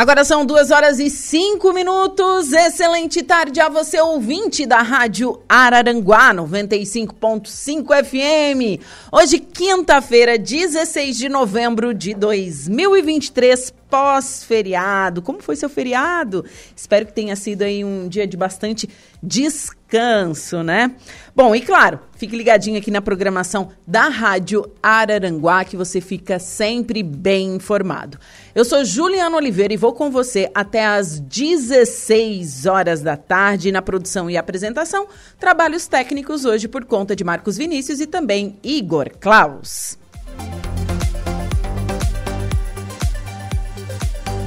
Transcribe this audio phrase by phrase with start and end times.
[0.00, 2.54] Agora são duas horas e cinco minutos.
[2.54, 8.82] Excelente tarde a você, ouvinte da Rádio Araranguá 95.5 FM.
[9.12, 15.20] Hoje, quinta-feira, 16 de novembro de 2023, pós-feriado.
[15.20, 16.44] Como foi seu feriado?
[16.74, 18.88] Espero que tenha sido aí um dia de bastante
[19.22, 20.92] descanso, né?
[21.34, 27.02] Bom, e claro, fique ligadinho aqui na programação da Rádio Araranguá, que você fica sempre
[27.02, 28.18] bem informado.
[28.54, 33.82] Eu sou Juliana Oliveira e vou com você até às 16 horas da tarde na
[33.82, 35.08] produção e apresentação.
[35.38, 39.98] Trabalhos técnicos hoje por conta de Marcos Vinícius e também Igor Klaus.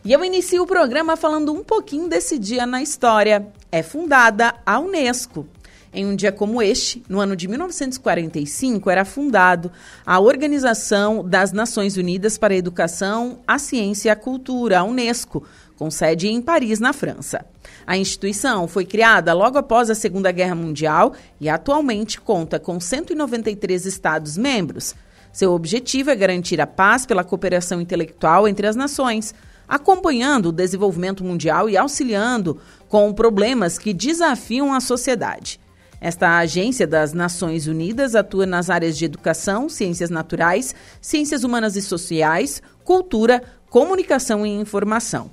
[0.05, 3.47] E eu inicio o programa falando um pouquinho desse dia na história.
[3.73, 5.49] É fundada a Unesco.
[5.95, 9.73] Em um dia como este, no ano de 1945, era fundado
[10.05, 15.43] a Organização das Nações Unidas para a Educação, a Ciência e a Cultura, a Unesco,
[15.75, 17.47] com sede em Paris, na França.
[17.87, 23.87] A instituição foi criada logo após a Segunda Guerra Mundial e atualmente conta com 193
[23.87, 24.95] Estados-membros.
[25.33, 29.35] Seu objetivo é garantir a paz pela cooperação intelectual entre as nações
[29.69, 32.59] acompanhando o desenvolvimento mundial e auxiliando
[32.89, 35.61] com problemas que desafiam a sociedade.
[36.01, 41.83] Esta agência das Nações Unidas atua nas áreas de educação, ciências naturais, ciências humanas e
[41.83, 45.31] sociais, cultura, comunicação e informação.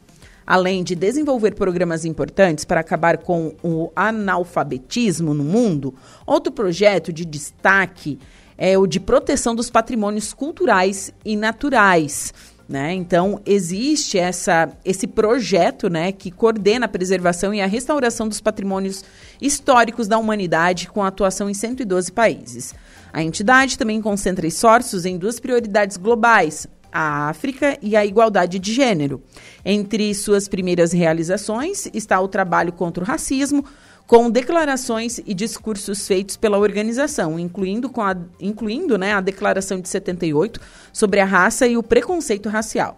[0.47, 5.93] Além de desenvolver programas importantes para acabar com o analfabetismo no mundo,
[6.25, 8.17] outro projeto de destaque
[8.57, 12.33] é o de proteção dos patrimônios culturais e naturais
[12.71, 12.93] né?
[12.93, 19.03] Então, existe essa, esse projeto né, que coordena a preservação e a restauração dos patrimônios
[19.41, 22.73] históricos da humanidade, com atuação em 112 países.
[23.11, 28.73] A entidade também concentra esforços em duas prioridades globais: a África e a igualdade de
[28.73, 29.21] gênero.
[29.65, 33.65] Entre suas primeiras realizações está o trabalho contra o racismo,
[34.07, 39.87] com declarações e discursos feitos pela organização, incluindo, com a, incluindo né, a Declaração de
[39.87, 40.59] 78
[40.91, 42.97] sobre a raça e o preconceito racial.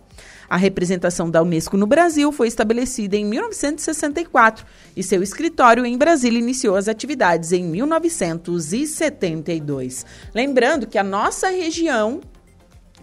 [0.49, 4.65] A representação da Unesco no Brasil foi estabelecida em 1964
[4.95, 10.05] e seu escritório em Brasília iniciou as atividades em 1972.
[10.33, 12.21] Lembrando que a nossa região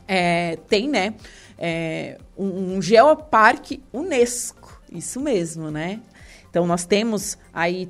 [0.07, 1.15] é, tem né,
[1.59, 6.01] é, um, um geoparque Unesco, isso mesmo, né?
[6.51, 7.89] Então, nós temos aí,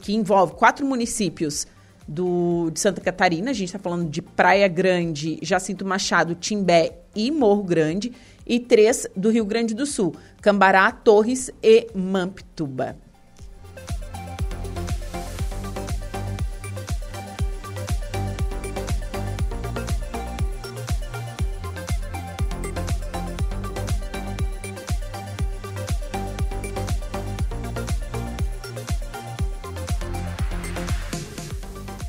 [0.00, 1.66] que envolve quatro municípios
[2.06, 3.50] do, de Santa Catarina.
[3.50, 8.12] A gente está falando de Praia Grande, Jacinto Machado, Timbé e Morro Grande.
[8.46, 12.96] E três do Rio Grande do Sul, Cambará, Torres e Mamptuba.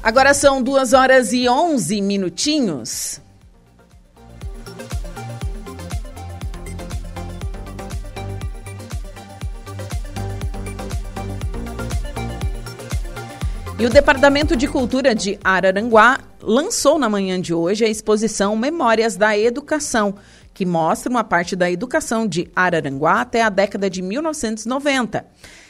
[0.04, 3.22] Agora são duas horas e onze minutinhos.
[13.80, 19.16] E o Departamento de Cultura de Araranguá lançou na manhã de hoje a exposição Memórias
[19.16, 20.16] da Educação,
[20.54, 25.26] que mostra uma parte da educação de Araranguá até a década de 1990.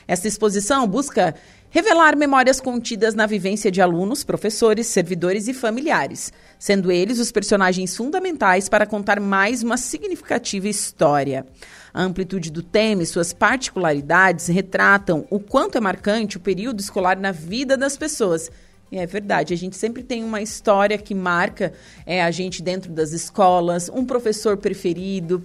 [0.07, 1.35] Essa exposição busca
[1.73, 7.97] revelar memórias contidas na vivência de alunos, professores, servidores e familiares, sendo eles os personagens
[7.97, 11.47] fundamentais para contar mais uma significativa história.
[11.91, 17.19] A amplitude do tema e suas particularidades retratam o quanto é marcante o período escolar
[17.19, 18.51] na vida das pessoas.
[18.91, 21.73] E é verdade, a gente sempre tem uma história que marca
[22.05, 25.43] é, a gente dentro das escolas, um professor preferido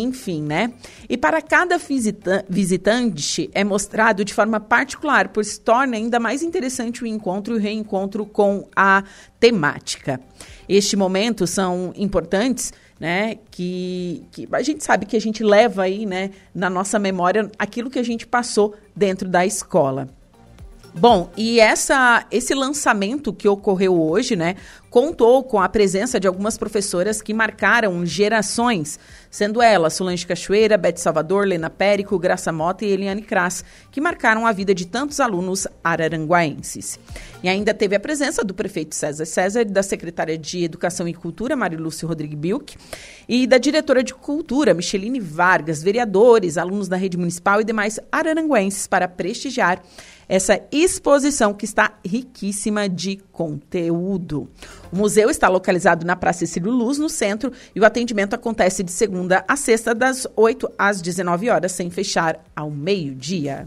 [0.00, 0.72] enfim, né?
[1.08, 6.42] E para cada visita visitante é mostrado de forma particular, pois se torna ainda mais
[6.42, 9.04] interessante o encontro e o reencontro com a
[9.38, 10.20] temática.
[10.68, 12.72] Este momento são importantes
[13.02, 13.36] né?
[13.50, 17.90] Que, que, a gente sabe que a gente leva aí, né, na nossa memória aquilo
[17.90, 20.08] que a gente passou dentro da escola.
[20.94, 24.56] Bom, e essa, esse lançamento que ocorreu hoje, né,
[24.90, 28.98] contou com a presença de algumas professoras que marcaram gerações,
[29.30, 34.46] sendo elas Solange Cachoeira, Beth Salvador, Lena Périco, Graça Mota e Eliane Kras, que marcaram
[34.46, 37.00] a vida de tantos alunos araranguaenses.
[37.42, 41.56] E ainda teve a presença do prefeito César César, da secretária de Educação e Cultura,
[41.56, 42.76] Marilúcio Rodrigues Bilk,
[43.26, 48.86] e da diretora de Cultura, Micheline Vargas, vereadores, alunos da rede municipal e demais araranguenses
[48.86, 49.82] para prestigiar
[50.28, 54.48] essa exposição que está riquíssima de conteúdo.
[54.92, 58.92] O museu está localizado na Praça Cílio Luz, no centro, e o atendimento acontece de
[58.92, 63.66] segunda a sexta, das 8 às 19 horas, sem fechar ao meio-dia.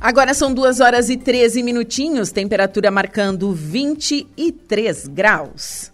[0.00, 5.92] Agora são 2 horas e 13 minutinhos, temperatura marcando 23 graus.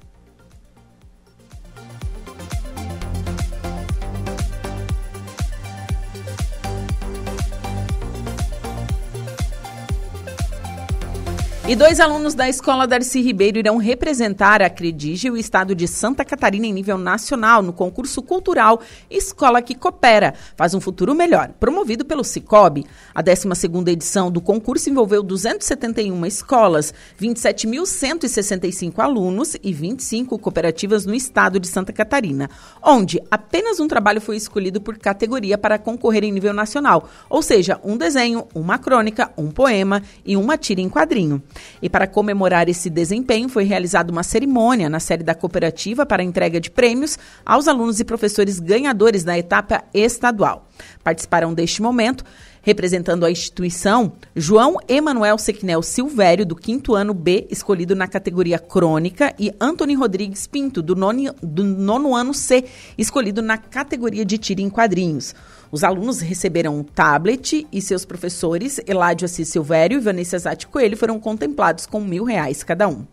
[11.68, 15.88] E dois alunos da Escola Darcy Ribeiro irão representar a Credige e o estado de
[15.88, 18.80] Santa Catarina em nível nacional no concurso cultural
[19.10, 22.86] Escola que Coopera, faz um futuro melhor, promovido pelo Cicobi.
[23.12, 31.58] A 12ª edição do concurso envolveu 271 escolas, 27.165 alunos e 25 cooperativas no estado
[31.58, 32.48] de Santa Catarina,
[32.80, 37.80] onde apenas um trabalho foi escolhido por categoria para concorrer em nível nacional, ou seja,
[37.82, 41.42] um desenho, uma crônica, um poema e uma tira em quadrinho.
[41.81, 46.60] E para comemorar esse desempenho, foi realizada uma cerimônia na sede da cooperativa para entrega
[46.60, 50.69] de prêmios aos alunos e professores ganhadores da etapa estadual.
[51.03, 52.25] Participaram deste momento
[52.67, 59.32] Representando a instituição, João Emanuel Sequinel Silvério, do quinto ano B, escolhido na categoria crônica,
[59.39, 62.65] e Antony Rodrigues Pinto, do nono, do nono ano C,
[62.98, 65.32] escolhido na categoria de tiro em quadrinhos.
[65.76, 70.96] Os alunos receberam um tablet e seus professores, Eládio Assis Silvério e Vanessa Zatti Coelho,
[70.96, 73.04] foram contemplados com mil reais cada um.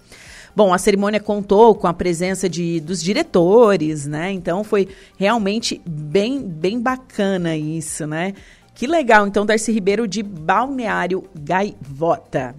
[0.56, 4.32] Bom, a cerimônia contou com a presença de, dos diretores, né?
[4.32, 8.34] Então foi realmente bem, bem bacana isso, né?
[8.74, 12.56] Que legal, então, Darcy Ribeiro de Balneário Gaivota.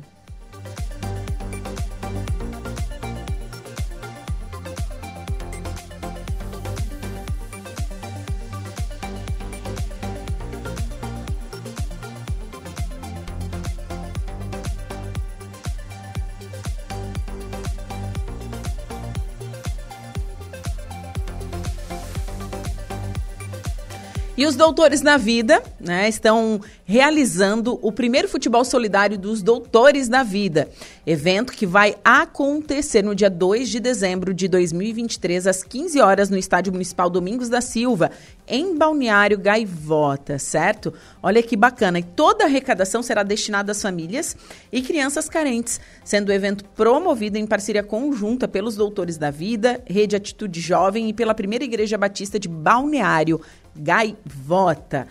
[24.37, 30.25] E os Doutores na Vida né, estão realizando o primeiro futebol solidário dos Doutores da
[30.25, 30.69] Vida.
[31.07, 36.37] Evento que vai acontecer no dia 2 de dezembro de 2023, às 15 horas, no
[36.37, 38.11] Estádio Municipal Domingos da Silva,
[38.47, 40.93] em Balneário Gaivota, certo?
[41.23, 42.00] Olha que bacana.
[42.00, 44.37] E toda a arrecadação será destinada às famílias
[44.73, 50.17] e crianças carentes, sendo o evento promovido em parceria conjunta pelos Doutores da Vida, Rede
[50.17, 53.41] Atitude Jovem e pela Primeira Igreja Batista de Balneário
[53.76, 55.07] Gaivota.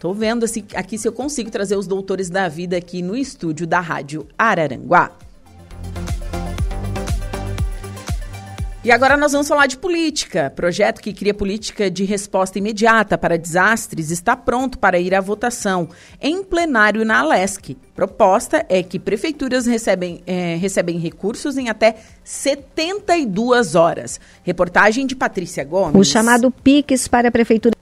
[0.00, 3.66] Tô vendo assim, aqui se eu consigo trazer os doutores da vida aqui no estúdio
[3.66, 5.12] da Rádio Araranguá.
[8.84, 10.52] E agora nós vamos falar de política.
[10.54, 15.88] Projeto que cria política de resposta imediata para desastres está pronto para ir à votação
[16.22, 17.76] em plenário na Alesc.
[17.94, 24.20] Proposta é que prefeituras recebem, é, recebem recursos em até 72 horas.
[24.44, 25.96] Reportagem de Patrícia Gomes.
[25.96, 27.76] O chamado PIX para a prefeitura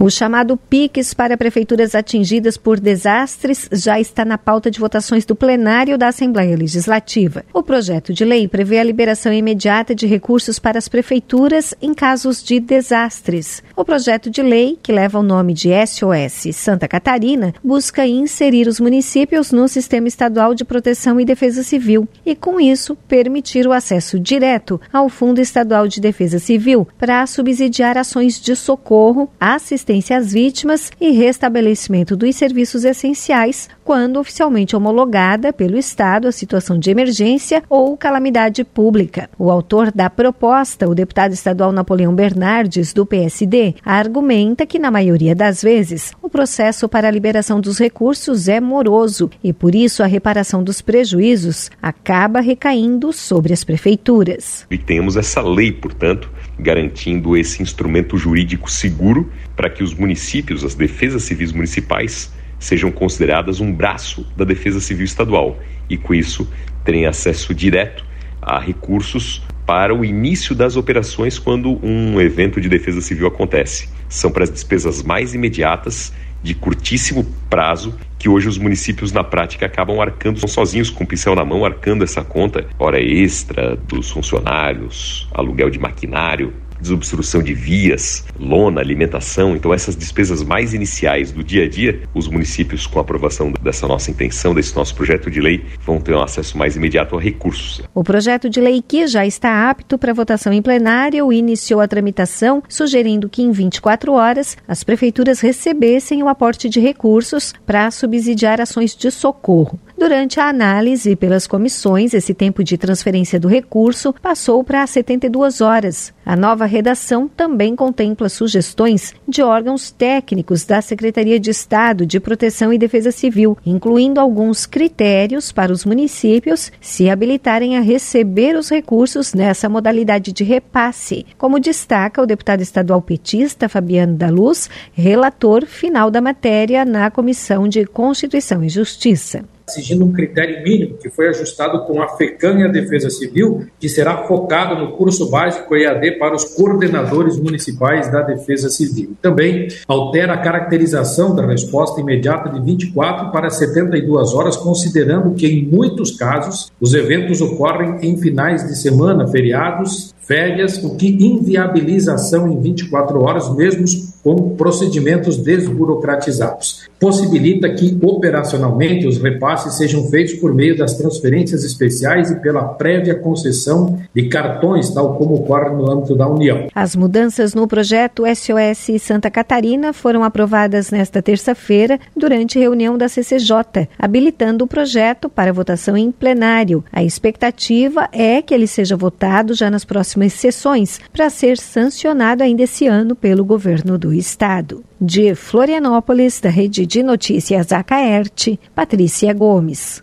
[0.00, 5.34] o chamado PIX para prefeituras atingidas por desastres já está na pauta de votações do
[5.34, 7.44] plenário da Assembleia Legislativa.
[7.52, 12.44] O projeto de lei prevê a liberação imediata de recursos para as prefeituras em casos
[12.44, 13.62] de desastres.
[13.74, 18.78] O projeto de lei, que leva o nome de SOS Santa Catarina, busca inserir os
[18.78, 24.18] municípios no Sistema Estadual de Proteção e Defesa Civil e, com isso, permitir o acesso
[24.20, 30.32] direto ao Fundo Estadual de Defesa Civil para subsidiar ações de socorro, assistência assistência às
[30.32, 37.62] vítimas e restabelecimento dos serviços essenciais, quando oficialmente homologada pelo Estado a situação de emergência
[37.70, 39.30] ou calamidade pública.
[39.38, 45.34] O autor da proposta, o deputado estadual Napoleão Bernardes, do PSD, argumenta que, na maioria
[45.34, 50.06] das vezes, o processo para a liberação dos recursos é moroso e, por isso, a
[50.06, 54.66] reparação dos prejuízos acaba recaindo sobre as prefeituras.
[54.70, 60.74] E temos essa lei, portanto, garantindo esse instrumento jurídico seguro para que os municípios, as
[60.74, 66.48] defesas civis municipais, sejam consideradas um braço da Defesa Civil Estadual e, com isso,
[66.84, 68.04] terem acesso direto
[68.42, 73.90] a recursos para o início das operações quando um evento de defesa civil acontece.
[74.08, 76.12] São para as despesas mais imediatas,
[76.42, 81.34] de curtíssimo prazo, que hoje os municípios na prática acabam arcando sozinhos com o pincel
[81.34, 88.24] na mão, arcando essa conta, hora extra dos funcionários, aluguel de maquinário, desobstrução de vias,
[88.38, 89.56] lona, alimentação.
[89.56, 93.86] Então, essas despesas mais iniciais do dia a dia, os municípios, com a aprovação dessa
[93.86, 97.82] nossa intenção, desse nosso projeto de lei, vão ter um acesso mais imediato a recursos.
[97.94, 102.62] O projeto de lei que já está apto para votação em plenário iniciou a tramitação,
[102.68, 108.94] sugerindo que em 24 horas as prefeituras recebessem o aporte de recursos para subsidiar ações
[108.94, 109.78] de socorro.
[109.98, 116.14] Durante a análise pelas comissões, esse tempo de transferência do recurso passou para 72 horas.
[116.24, 122.72] A nova redação também contempla sugestões de órgãos técnicos da Secretaria de Estado de Proteção
[122.72, 129.34] e Defesa Civil, incluindo alguns critérios para os municípios se habilitarem a receber os recursos
[129.34, 136.08] nessa modalidade de repasse, como destaca o deputado estadual petista Fabiano da Luz, relator final
[136.08, 141.84] da matéria na Comissão de Constituição e Justiça exigindo um critério mínimo que foi ajustado
[141.84, 146.34] com a FECAM e a Defesa Civil, que será focado no curso básico EAD para
[146.34, 149.16] os coordenadores municipais da Defesa Civil.
[149.20, 155.64] Também altera a caracterização da resposta imediata de 24 para 72 horas, considerando que em
[155.64, 162.52] muitos casos os eventos ocorrem em finais de semana, feriados, férias, o que inviabiliza ação
[162.52, 163.86] em 24 horas, mesmo
[164.28, 166.86] com procedimentos desburocratizados.
[167.00, 173.14] Possibilita que, operacionalmente, os repasses sejam feitos por meio das transferências especiais e pela prévia
[173.14, 176.66] concessão de cartões, tal como ocorre no âmbito da União.
[176.74, 183.88] As mudanças no projeto SOS Santa Catarina foram aprovadas nesta terça-feira durante reunião da CCJ,
[183.98, 186.84] habilitando o projeto para votação em plenário.
[186.92, 192.64] A expectativa é que ele seja votado já nas próximas sessões, para ser sancionado ainda
[192.64, 194.82] esse ano pelo governo do Estado.
[195.00, 200.02] De Florianópolis, da Rede de Notícias Acaerte, Patrícia Gomes.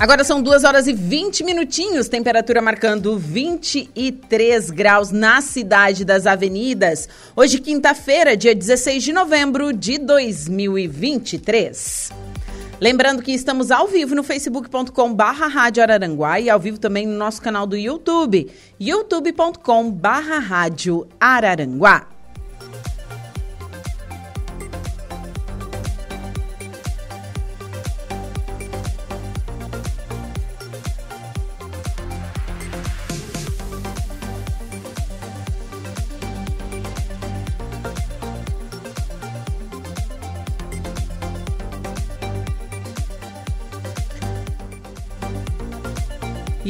[0.00, 7.06] Agora são 2 horas e 20 minutinhos, temperatura marcando 23 graus na cidade das avenidas.
[7.36, 12.10] Hoje, quinta-feira, dia 16 de novembro de 2023.
[12.80, 17.18] Lembrando que estamos ao vivo no facebook.com barra Rádio Araranguá e ao vivo também no
[17.18, 22.19] nosso canal do YouTube, youtube.com barra Rádio Araranguá.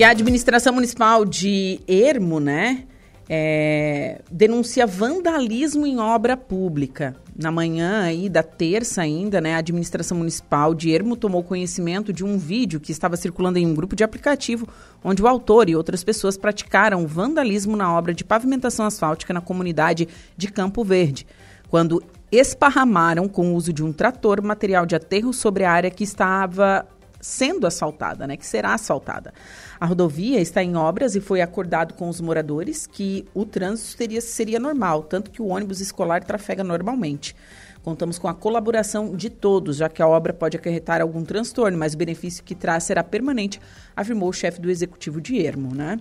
[0.00, 2.84] E a administração municipal de Ermo, né,
[3.28, 7.14] é, denuncia vandalismo em obra pública.
[7.36, 12.24] Na manhã aí da terça ainda, né, a administração municipal de Ermo tomou conhecimento de
[12.24, 14.66] um vídeo que estava circulando em um grupo de aplicativo,
[15.04, 20.08] onde o autor e outras pessoas praticaram vandalismo na obra de pavimentação asfáltica na comunidade
[20.34, 21.26] de Campo Verde,
[21.68, 22.02] quando
[22.32, 26.88] esparramaram com o uso de um trator material de aterro sobre a área que estava
[27.20, 29.32] sendo asfaltada, né, que será asfaltada.
[29.78, 34.20] A rodovia está em obras e foi acordado com os moradores que o trânsito teria,
[34.20, 37.34] seria normal, tanto que o ônibus escolar trafega normalmente.
[37.82, 41.94] Contamos com a colaboração de todos, já que a obra pode acarretar algum transtorno, mas
[41.94, 43.60] o benefício que traz será permanente,
[43.96, 45.98] afirmou o chefe do executivo de Ermo, né?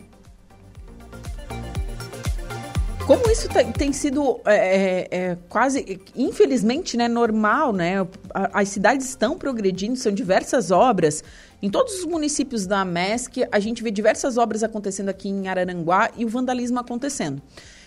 [3.10, 8.08] Como isso tem sido é, é, é, quase, infelizmente, né, normal, né?
[8.32, 11.24] As cidades estão progredindo, são diversas obras.
[11.60, 16.12] Em todos os municípios da MESC, a gente vê diversas obras acontecendo aqui em Araranguá
[16.16, 17.42] e o vandalismo acontecendo.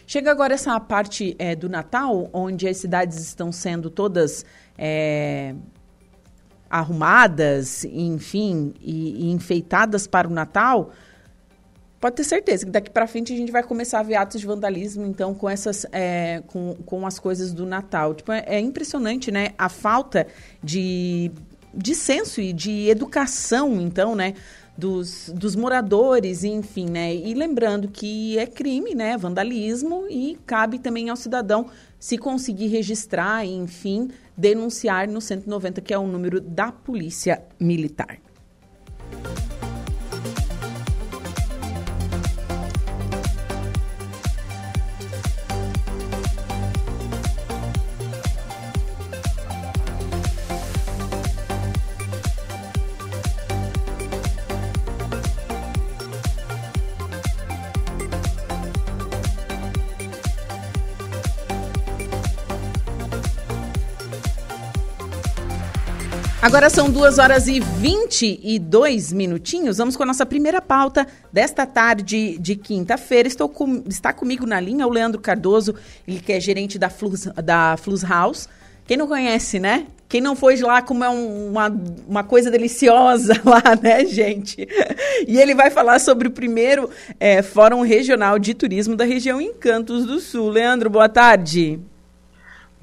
[0.09, 4.45] Chega agora essa parte é, do Natal, onde as cidades estão sendo todas
[4.77, 5.55] é,
[6.69, 10.91] arrumadas, enfim, e, e enfeitadas para o Natal
[12.03, 14.47] pode ter certeza que daqui para frente a gente vai começar a ver atos de
[14.47, 18.13] vandalismo, então, com essas, é, com, com as coisas do Natal.
[18.13, 19.51] Tipo, é, é, impressionante, né?
[19.57, 20.27] A falta
[20.61, 21.31] de,
[21.73, 24.35] de senso e de educação, então, né?
[24.77, 27.15] Dos, dos moradores, enfim, né?
[27.15, 29.17] E lembrando que é crime, né?
[29.17, 31.67] Vandalismo e cabe também ao cidadão
[32.01, 38.19] se conseguir registrar, enfim, denunciar no 190, que é o número da Polícia Militar.
[66.43, 69.79] Agora são duas horas e 22 minutinhos.
[69.79, 73.31] Vamos com a nossa primeira pauta desta tarde de quinta-feira.
[73.55, 75.73] Com, está comigo na linha o Leandro Cardoso,
[76.07, 78.49] ele que é gerente da Flus, da Flus House.
[78.85, 79.87] Quem não conhece, né?
[80.09, 81.73] Quem não foi lá comer uma,
[82.09, 84.67] uma coisa deliciosa lá, né, gente?
[85.29, 90.05] E ele vai falar sobre o primeiro é, Fórum Regional de Turismo da região Encantos
[90.05, 90.51] do Sul.
[90.51, 91.79] Leandro, boa tarde.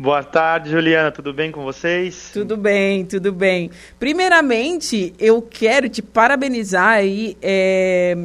[0.02, 1.12] Boa tarde, Juliana.
[1.12, 2.30] Tudo bem com vocês?
[2.32, 3.70] Tudo bem, tudo bem.
[4.00, 8.16] Primeiramente, eu quero te parabenizar aí é,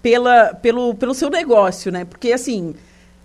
[0.00, 2.04] pela, pelo, pelo seu negócio, né?
[2.04, 2.76] Porque, assim,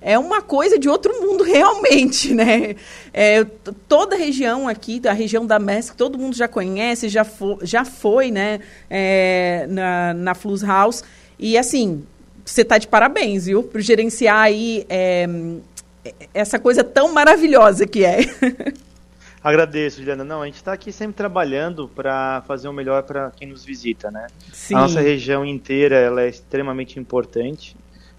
[0.01, 2.75] é uma coisa de outro mundo realmente, né?
[3.13, 3.45] É,
[3.88, 7.86] toda a região aqui, a região da MESC, todo mundo já conhece, já, for, já
[7.86, 8.62] foi, né?
[8.89, 11.03] É, na, na Flus House.
[11.38, 12.03] E, assim,
[12.43, 13.62] você está de parabéns, viu?
[13.62, 15.27] Por gerenciar aí é,
[16.33, 18.19] essa coisa tão maravilhosa que é.
[19.43, 20.23] Agradeço, Juliana.
[20.23, 24.12] Não, a gente está aqui sempre trabalhando para fazer o melhor para quem nos visita,
[24.12, 24.27] né?
[24.51, 24.75] Sim.
[24.75, 27.75] A nossa região inteira ela é extremamente importante,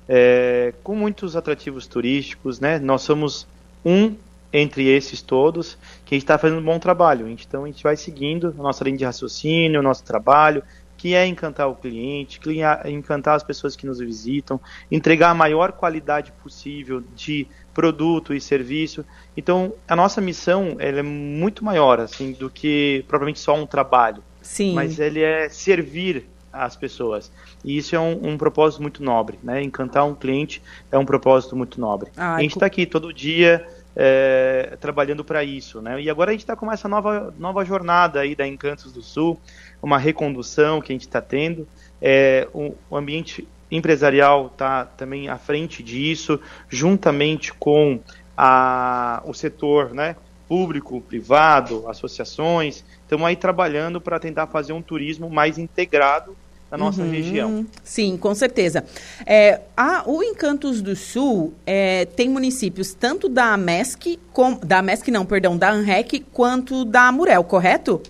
[0.09, 2.79] é, com muitos atrativos turísticos, né?
[2.79, 3.47] Nós somos
[3.85, 4.17] um
[4.53, 7.29] entre esses todos que está fazendo um bom trabalho.
[7.29, 10.63] Então a gente vai seguindo a nossa linha de raciocínio, o nosso trabalho,
[10.97, 12.41] que é encantar o cliente,
[12.87, 19.05] encantar as pessoas que nos visitam, entregar a maior qualidade possível de produto e serviço.
[19.37, 24.23] Então, a nossa missão ela é muito maior assim do que propriamente só um trabalho.
[24.43, 24.75] Sim.
[24.75, 27.31] Mas ele é servir as pessoas.
[27.65, 29.63] E isso é um, um propósito muito nobre, né?
[29.63, 32.11] Encantar um cliente é um propósito muito nobre.
[32.17, 36.01] Ah, a gente está aqui todo dia é, trabalhando para isso, né?
[36.01, 39.39] E agora a gente está com essa nova, nova jornada aí da Encantos do Sul,
[39.83, 41.67] uma recondução que a gente está tendo.
[42.03, 48.01] É, um, um ambiente empresarial está também à frente disso, juntamente com
[48.37, 50.17] a, o setor né,
[50.49, 56.37] público, privado, associações, estamos aí trabalhando para tentar fazer um turismo mais integrado
[56.71, 57.67] na nossa uhum, região.
[57.83, 58.85] Sim, com certeza.
[59.27, 65.11] É, a, o Encantos do Sul é, tem municípios tanto da MESC, com, da MESC
[65.11, 68.01] não, perdão, da ANREC, quanto da Murel, correto?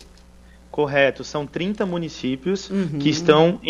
[0.71, 2.99] Correto, são 30 municípios uhum.
[3.01, 3.61] que estão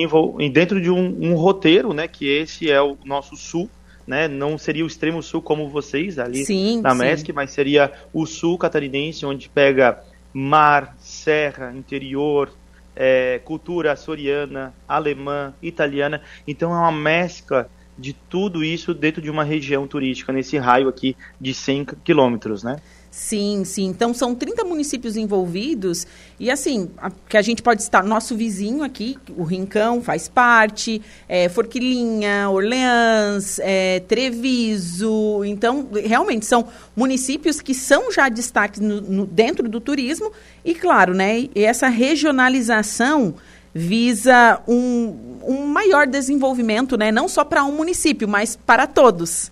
[0.53, 2.07] dentro de um, um, roteiro, né?
[2.07, 3.71] Que esse é o nosso sul,
[4.07, 4.29] né?
[4.29, 7.33] Não seria o extremo sul como vocês ali sim, na MESC, sim.
[7.33, 12.53] mas seria o sul catarinense, onde pega mar, serra, interior,
[12.95, 16.21] é, cultura açoriana, alemã, italiana.
[16.47, 21.17] Então é uma mescla de tudo isso dentro de uma região turística, nesse raio aqui
[21.41, 22.77] de 100 quilômetros, né?
[23.11, 23.87] Sim, sim.
[23.87, 26.07] Então são 30 municípios envolvidos
[26.39, 31.03] e assim, a, que a gente pode estar, nosso vizinho aqui, o Rincão faz parte,
[31.29, 35.45] é, Forquilinha, Orleans, é, Treviso.
[35.45, 40.31] Então, realmente são municípios que são já destaques no, no, dentro do turismo
[40.65, 43.35] e, claro, né, e essa regionalização
[43.75, 49.51] visa um, um maior desenvolvimento, né, não só para um município, mas para todos.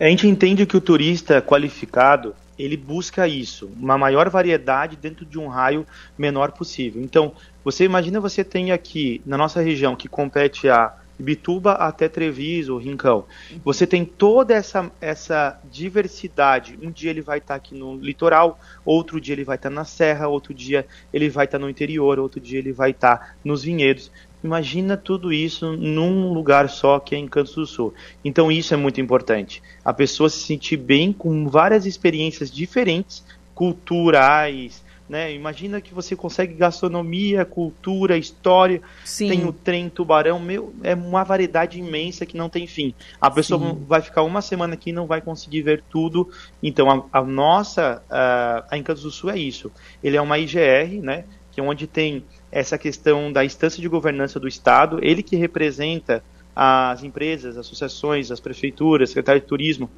[0.00, 5.38] A gente entende que o turista qualificado ele busca isso, uma maior variedade dentro de
[5.38, 7.02] um raio menor possível.
[7.02, 7.32] Então,
[7.64, 13.24] você imagina você tem aqui na nossa região que compete a Bituba até Treviso, Rincão.
[13.64, 16.78] Você tem toda essa, essa diversidade.
[16.80, 20.28] Um dia ele vai estar aqui no litoral, outro dia ele vai estar na serra,
[20.28, 24.12] outro dia ele vai estar no interior, outro dia ele vai estar nos vinhedos.
[24.42, 27.94] Imagina tudo isso num lugar só que é em Cantos do Sul.
[28.24, 29.62] Então isso é muito importante.
[29.84, 33.24] A pessoa se sentir bem com várias experiências diferentes,
[33.54, 35.32] culturais, né?
[35.32, 39.28] Imagina que você consegue gastronomia, cultura, história, Sim.
[39.28, 42.94] tem o trem, tubarão, meu, é uma variedade imensa que não tem fim.
[43.20, 43.84] A pessoa Sim.
[43.88, 46.30] vai ficar uma semana aqui e não vai conseguir ver tudo.
[46.62, 49.72] Então a, a nossa, a, a Encantos do Sul é isso.
[50.04, 51.24] Ele é uma IGR, né?
[51.50, 56.22] Que é onde tem essa questão da instância de governança do Estado, ele que representa
[56.54, 59.88] as empresas, associações, as prefeituras, secretário de turismo,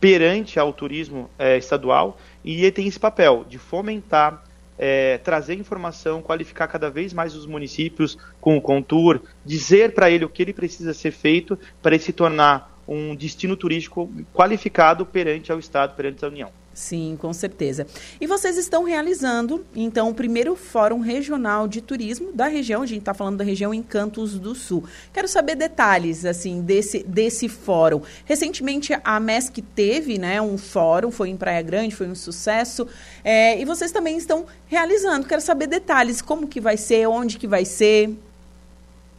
[0.00, 4.42] perante ao turismo é, estadual, e ele tem esse papel de fomentar,
[4.78, 10.24] é, trazer informação, qualificar cada vez mais os municípios com o Contour, dizer para ele
[10.24, 15.52] o que ele precisa ser feito para ele se tornar um destino turístico qualificado perante
[15.52, 16.59] ao Estado, perante a União.
[16.80, 17.86] Sim, com certeza.
[18.18, 23.00] E vocês estão realizando, então, o primeiro Fórum Regional de Turismo da região, a gente
[23.00, 24.82] está falando da região Encantos do Sul.
[25.12, 28.00] Quero saber detalhes, assim, desse, desse fórum.
[28.24, 32.88] Recentemente, a MESC teve, né, um fórum, foi em Praia Grande, foi um sucesso,
[33.22, 35.26] é, e vocês também estão realizando.
[35.26, 38.16] Quero saber detalhes, como que vai ser, onde que vai ser.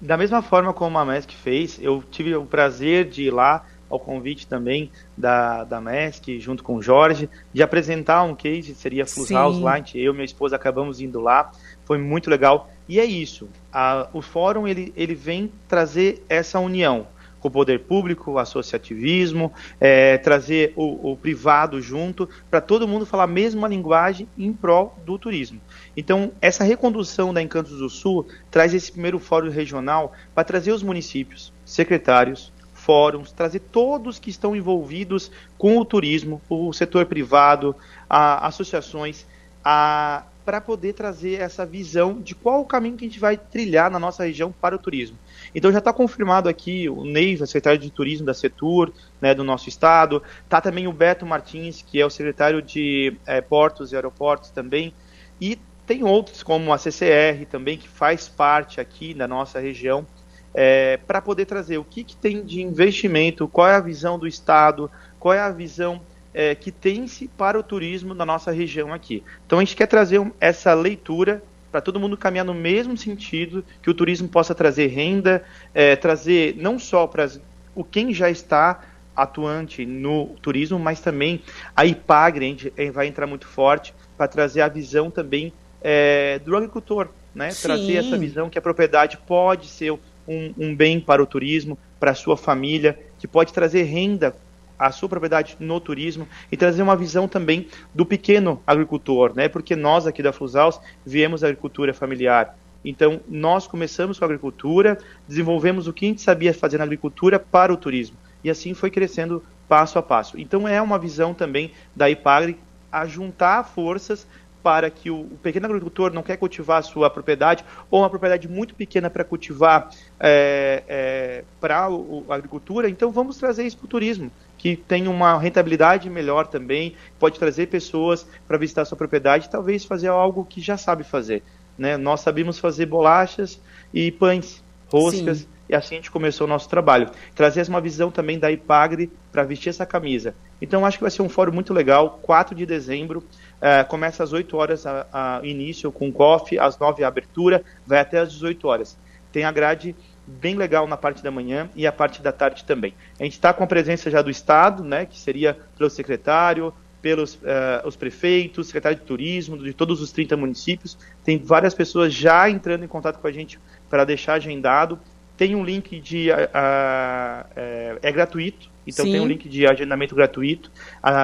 [0.01, 3.99] Da mesma forma como a MESC fez, eu tive o prazer de ir lá, ao
[3.99, 9.29] convite também da, da MESC, junto com o Jorge, de apresentar um case, seria Flus
[9.29, 9.97] House Light.
[9.97, 11.51] Eu e minha esposa acabamos indo lá,
[11.85, 12.69] foi muito legal.
[12.87, 17.07] E é isso, a, o fórum ele, ele vem trazer essa união
[17.41, 23.05] com o poder público, o associativismo, é, trazer o, o, privado junto, para todo mundo
[23.05, 25.59] falar a mesma linguagem em prol do turismo.
[25.97, 30.83] Então, essa recondução da Encantos do Sul traz esse primeiro fórum regional para trazer os
[30.83, 37.75] municípios, secretários, fóruns, trazer todos que estão envolvidos com o turismo, o setor privado,
[38.09, 39.25] a, associações,
[39.63, 43.99] para poder trazer essa visão de qual o caminho que a gente vai trilhar na
[43.99, 45.17] nossa região para o turismo.
[45.53, 48.91] Então já está confirmado aqui o Neiva, secretário de Turismo da Setur,
[49.21, 50.23] né, do nosso estado.
[50.43, 54.93] Está também o Beto Martins, que é o secretário de é, Portos e Aeroportos também.
[55.39, 60.05] E tem outros, como a CCR também, que faz parte aqui da nossa região
[60.53, 64.27] é, para poder trazer o que, que, tem de investimento, qual é a visão do
[64.27, 66.01] Estado, qual é a visão
[66.33, 69.23] é, que tem-se para o turismo na nossa região aqui.
[69.45, 73.63] Então a gente quer trazer um, essa leitura para todo mundo caminhar no mesmo sentido,
[73.81, 77.29] que o turismo possa trazer renda, é, trazer não só para
[77.73, 78.81] o quem já está
[79.15, 81.41] atuante no turismo, mas também
[81.75, 86.55] a IPAGRE, a gente vai entrar muito forte para trazer a visão também é, do
[86.55, 87.49] agricultor, né?
[87.49, 92.11] Trazer essa visão que a propriedade pode ser um, um bem para o turismo, para
[92.11, 94.35] a sua família, que pode trazer renda
[94.77, 99.47] à sua propriedade no turismo e trazer uma visão também do pequeno agricultor, né?
[99.47, 102.57] Porque nós aqui da Flusaus viemos da agricultura familiar.
[102.83, 107.39] Então, nós começamos com a agricultura, desenvolvemos o que a gente sabia fazer na agricultura
[107.39, 108.17] para o turismo.
[108.43, 110.39] E assim foi crescendo passo a passo.
[110.39, 112.57] Então, é uma visão também da IPAGRE
[112.91, 114.27] a juntar forças
[114.61, 118.47] para que o, o, pequeno agricultor não quer cultivar a sua propriedade ou uma propriedade
[118.47, 123.89] muito pequena para cultivar é, é, para a agricultura, então vamos trazer isso para o
[123.89, 129.49] turismo, que tem uma rentabilidade melhor também, pode trazer pessoas para visitar a sua propriedade,
[129.49, 131.43] talvez fazer algo que já sabe fazer.
[131.77, 131.97] Né?
[131.97, 133.59] Nós sabemos fazer bolachas
[133.93, 135.47] e pães, roscas, Sim.
[135.71, 137.09] E assim a gente começou o nosso trabalho.
[137.33, 140.35] Trazer uma visão também da IPAGRE para vestir essa camisa.
[140.61, 143.23] Então acho que vai ser um fórum muito legal, 4 de dezembro,
[143.61, 148.19] é, começa às 8 horas a início com coffee, às 9 a abertura, vai até
[148.19, 148.97] às 18 horas.
[149.31, 149.95] Tem a grade
[150.27, 152.93] bem legal na parte da manhã e a parte da tarde também.
[153.17, 157.35] A gente está com a presença já do Estado, né, que seria pelo secretário, pelos
[157.35, 160.97] uh, os prefeitos, secretário de turismo, de todos os 30 municípios.
[161.23, 164.99] Tem várias pessoas já entrando em contato com a gente para deixar agendado.
[165.41, 166.29] Tem um link de.
[166.29, 169.13] Uh, uh, é, é, gratuito, então Sim.
[169.13, 170.71] tem um link de agendamento gratuito.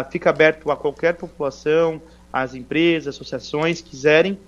[0.09, 2.01] fica aberto a qualquer população,
[2.33, 4.39] as empresas, associações quiserem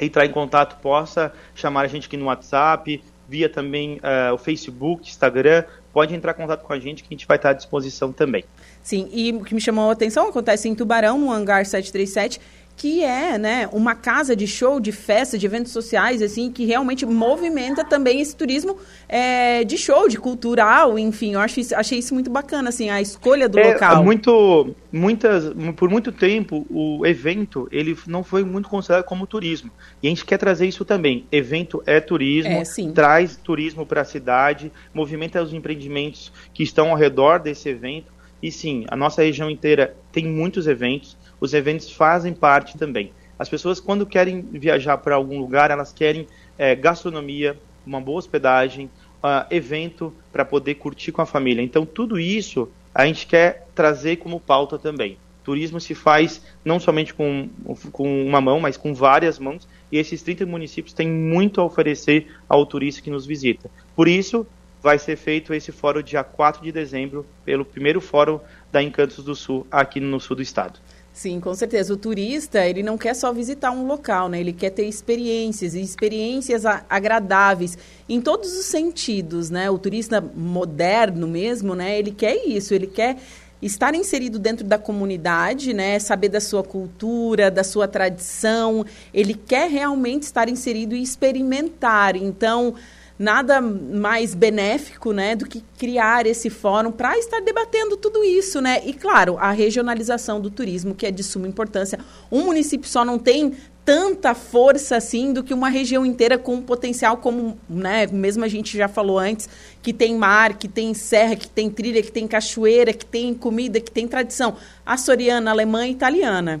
[0.00, 5.06] entrar em contato, possa chamar a gente aqui no WhatsApp, via também uh, o Facebook,
[5.06, 8.12] Instagram, pode entrar em contato com a gente que a gente vai estar à disposição
[8.12, 8.44] também.
[8.82, 12.40] Sim, e o que me chamou a atenção acontece em Tubarão, no hangar 737,
[12.82, 17.06] que é, né, uma casa de show, de festa, de eventos sociais, assim, que realmente
[17.06, 18.76] movimenta também esse turismo
[19.08, 23.00] é, de show, de cultural, enfim, eu acho isso, achei isso muito bacana, assim, a
[23.00, 24.02] escolha do é, local.
[24.02, 29.70] Muito, muitas, por muito tempo, o evento, ele não foi muito considerado como turismo,
[30.02, 34.04] e a gente quer trazer isso também, evento é turismo, é, traz turismo para a
[34.04, 38.10] cidade, movimenta os empreendimentos que estão ao redor desse evento,
[38.42, 43.12] e sim, a nossa região inteira tem muitos eventos, os eventos fazem parte também.
[43.36, 48.86] As pessoas, quando querem viajar para algum lugar, elas querem é, gastronomia, uma boa hospedagem,
[48.86, 51.60] uh, evento para poder curtir com a família.
[51.60, 55.18] Então, tudo isso a gente quer trazer como pauta também.
[55.42, 57.48] Turismo se faz não somente com,
[57.90, 62.28] com uma mão, mas com várias mãos, e esses 30 municípios têm muito a oferecer
[62.48, 63.68] ao turista que nos visita.
[63.96, 64.46] Por isso,
[64.80, 68.38] vai ser feito esse fórum dia 4 de dezembro, pelo primeiro fórum
[68.70, 70.78] da Encantos do Sul, aqui no sul do estado.
[71.12, 71.92] Sim, com certeza.
[71.92, 74.40] O turista, ele não quer só visitar um local, né?
[74.40, 77.76] Ele quer ter experiências, e experiências agradáveis
[78.08, 79.70] em todos os sentidos, né?
[79.70, 81.98] O turista moderno mesmo, né?
[81.98, 83.18] Ele quer isso, ele quer
[83.60, 85.98] estar inserido dentro da comunidade, né?
[85.98, 88.84] Saber da sua cultura, da sua tradição.
[89.12, 92.16] Ele quer realmente estar inserido e experimentar.
[92.16, 92.74] Então,
[93.22, 98.82] nada mais benéfico, né, do que criar esse fórum para estar debatendo tudo isso, né?
[98.84, 102.00] E claro, a regionalização do turismo, que é de suma importância.
[102.30, 103.54] Um município só não tem
[103.84, 108.48] tanta força assim do que uma região inteira com um potencial como, né, mesmo a
[108.48, 109.48] gente já falou antes,
[109.80, 113.80] que tem mar, que tem serra, que tem trilha, que tem cachoeira, que tem comida,
[113.80, 116.60] que tem tradição açoriana, alemã e italiana.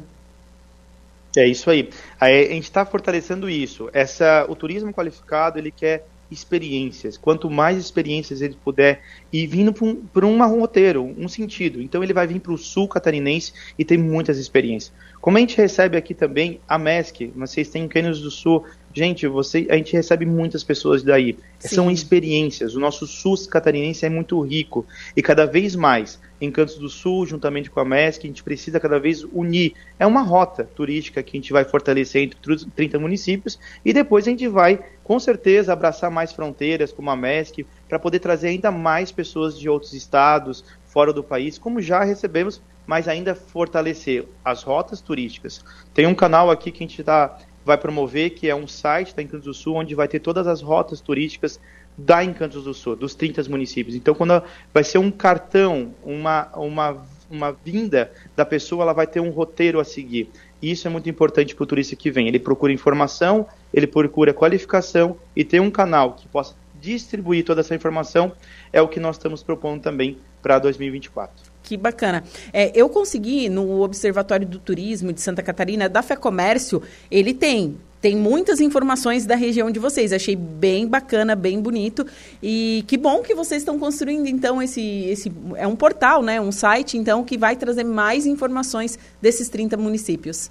[1.36, 1.88] É isso aí.
[2.20, 3.88] A gente está fortalecendo isso.
[3.92, 7.16] Essa, o turismo qualificado ele quer experiências.
[7.16, 11.80] Quanto mais experiências ele puder ir vindo por um, um roteiro, um sentido.
[11.80, 14.92] Então ele vai vir para o sul catarinense e tem muitas experiências.
[15.20, 18.64] Como a gente recebe aqui também a MESC, vocês têm Cânions do Sul,
[18.94, 21.36] gente, você, a gente recebe muitas pessoas daí.
[21.58, 21.76] Sim.
[21.76, 22.74] São experiências.
[22.74, 27.24] O nosso SUS catarinense é muito rico e cada vez mais em Cantos do Sul,
[27.24, 29.74] juntamente com a MESC, a gente precisa cada vez unir.
[29.96, 32.38] É uma rota turística que a gente vai fortalecer entre
[32.74, 37.64] 30 municípios e depois a gente vai, com certeza, abraçar mais fronteiras, como a MESC,
[37.88, 42.60] para poder trazer ainda mais pessoas de outros estados, fora do país, como já recebemos,
[42.86, 45.64] mas ainda fortalecer as rotas turísticas.
[45.94, 49.22] Tem um canal aqui que a gente tá, vai promover, que é um site da
[49.22, 51.60] Encantos do Sul, onde vai ter todas as rotas turísticas
[51.96, 53.94] da Encantos do Sul, dos 30 municípios.
[53.94, 59.20] Então, quando vai ser um cartão, uma, uma, uma vinda da pessoa, ela vai ter
[59.20, 60.30] um roteiro a seguir.
[60.60, 62.28] E isso é muito importante para o turista que vem.
[62.28, 67.74] Ele procura informação, ele procura qualificação e ter um canal que possa distribuir toda essa
[67.74, 68.32] informação
[68.72, 71.51] é o que nós estamos propondo também para 2024.
[71.62, 72.24] Que bacana.
[72.52, 77.76] É, eu consegui, no Observatório do Turismo de Santa Catarina, da Fé Comércio, ele tem
[78.02, 80.12] tem muitas informações da região de vocês.
[80.12, 82.04] Achei bem bacana, bem bonito.
[82.42, 85.32] E que bom que vocês estão construindo, então, esse, esse.
[85.54, 86.40] É um portal, né?
[86.40, 90.50] Um site, então, que vai trazer mais informações desses 30 municípios.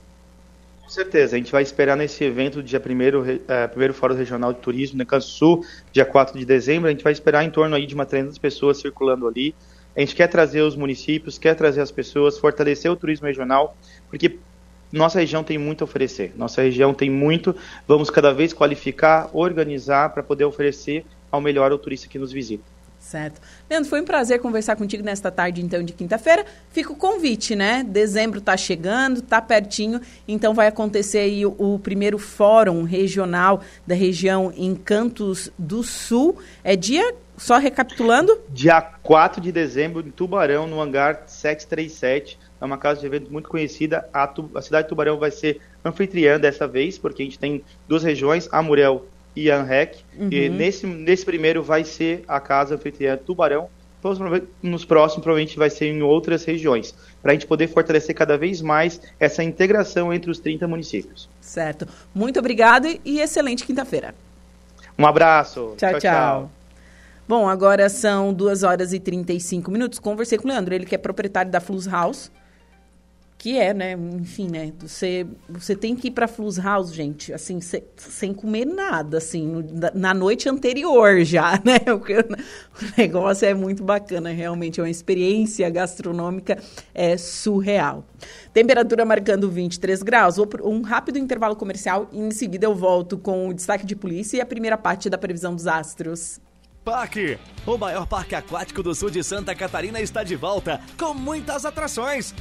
[0.82, 1.36] Com certeza.
[1.36, 5.22] A gente vai esperar nesse evento, dia 1 é, primeiro Fórum Regional de Turismo, no
[5.22, 6.88] Sul, dia 4 de dezembro.
[6.88, 9.54] A gente vai esperar em torno aí de uma 300 pessoas circulando ali.
[9.96, 13.76] A gente quer trazer os municípios, quer trazer as pessoas, fortalecer o turismo regional,
[14.10, 14.38] porque
[14.92, 16.34] nossa região tem muito a oferecer.
[16.36, 17.56] Nossa região tem muito.
[17.88, 22.64] Vamos cada vez qualificar, organizar para poder oferecer ao melhor ao turista que nos visita.
[23.02, 23.42] Certo.
[23.68, 26.46] Leandro, foi um prazer conversar contigo nesta tarde, então, de quinta-feira.
[26.70, 27.84] Fica o convite, né?
[27.84, 33.96] Dezembro está chegando, está pertinho, então vai acontecer aí o, o, primeiro fórum regional da
[33.96, 36.38] região em Cantos do Sul.
[36.64, 38.40] É dia, só recapitulando?
[38.50, 42.38] Dia 4 de dezembro, em Tubarão, no hangar 737.
[42.62, 44.08] É uma casa de evento muito conhecida.
[44.14, 47.64] A, tu, a cidade de Tubarão vai ser anfitriã dessa vez, porque a gente tem
[47.88, 50.04] duas regiões, Amurel e Anrec.
[50.16, 50.30] Uhum.
[50.32, 53.70] E nesse, nesse primeiro vai ser a casa anfitriã Tubarão.
[54.62, 58.62] Nos próximos, provavelmente, vai ser em outras regiões, para a gente poder fortalecer cada vez
[58.62, 61.30] mais essa integração entre os 30 municípios.
[61.40, 61.88] Certo.
[62.14, 64.14] Muito obrigado e excelente quinta-feira.
[64.98, 65.74] Um abraço.
[65.78, 66.52] Tchau, tchau, tchau.
[67.28, 70.00] Bom, agora são 2 horas e 35 minutos.
[70.00, 72.32] Conversei com o Leandro, ele que é proprietário da Flus House
[73.42, 77.60] que é, né, enfim, né, você, você tem que ir para Flus House, gente, assim,
[77.60, 83.56] cê, sem comer nada, assim, no, na noite anterior já, né, o, o, negócio é
[83.56, 86.60] muito bacana, realmente, é uma experiência gastronômica
[86.94, 88.06] é surreal.
[88.54, 93.56] Temperatura marcando 23 graus, um rápido intervalo comercial e em seguida eu volto com o
[93.56, 96.40] destaque de polícia e a primeira parte da previsão dos astros.
[96.84, 97.38] Parque.
[97.66, 102.34] O maior parque aquático do sul de Santa Catarina está de volta, com muitas atrações.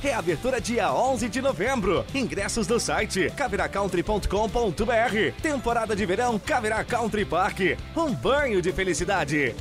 [0.00, 2.04] Reabertura dia 11 de novembro.
[2.12, 5.40] Ingressos no site caviracountry.com.br.
[5.40, 7.60] Temporada de verão Cavirá Country Park.
[7.96, 9.54] Um banho de felicidade.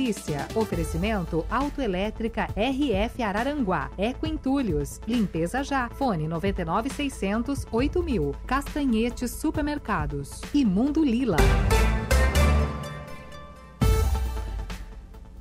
[0.00, 0.48] Polícia.
[0.54, 3.90] Oferecimento Autoelétrica RF Araranguá.
[3.98, 4.98] Eco Entulhos.
[5.06, 5.90] Limpeza já.
[5.90, 8.34] Fone 99600 8000.
[8.46, 10.40] Castanhetes Supermercados.
[10.54, 11.36] E Mundo Lila.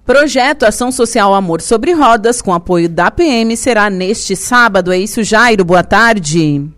[0.06, 4.92] Projeto Ação Social Amor sobre Rodas, com apoio da PM, será neste sábado.
[4.92, 5.64] É isso, Jairo?
[5.64, 6.70] Boa tarde.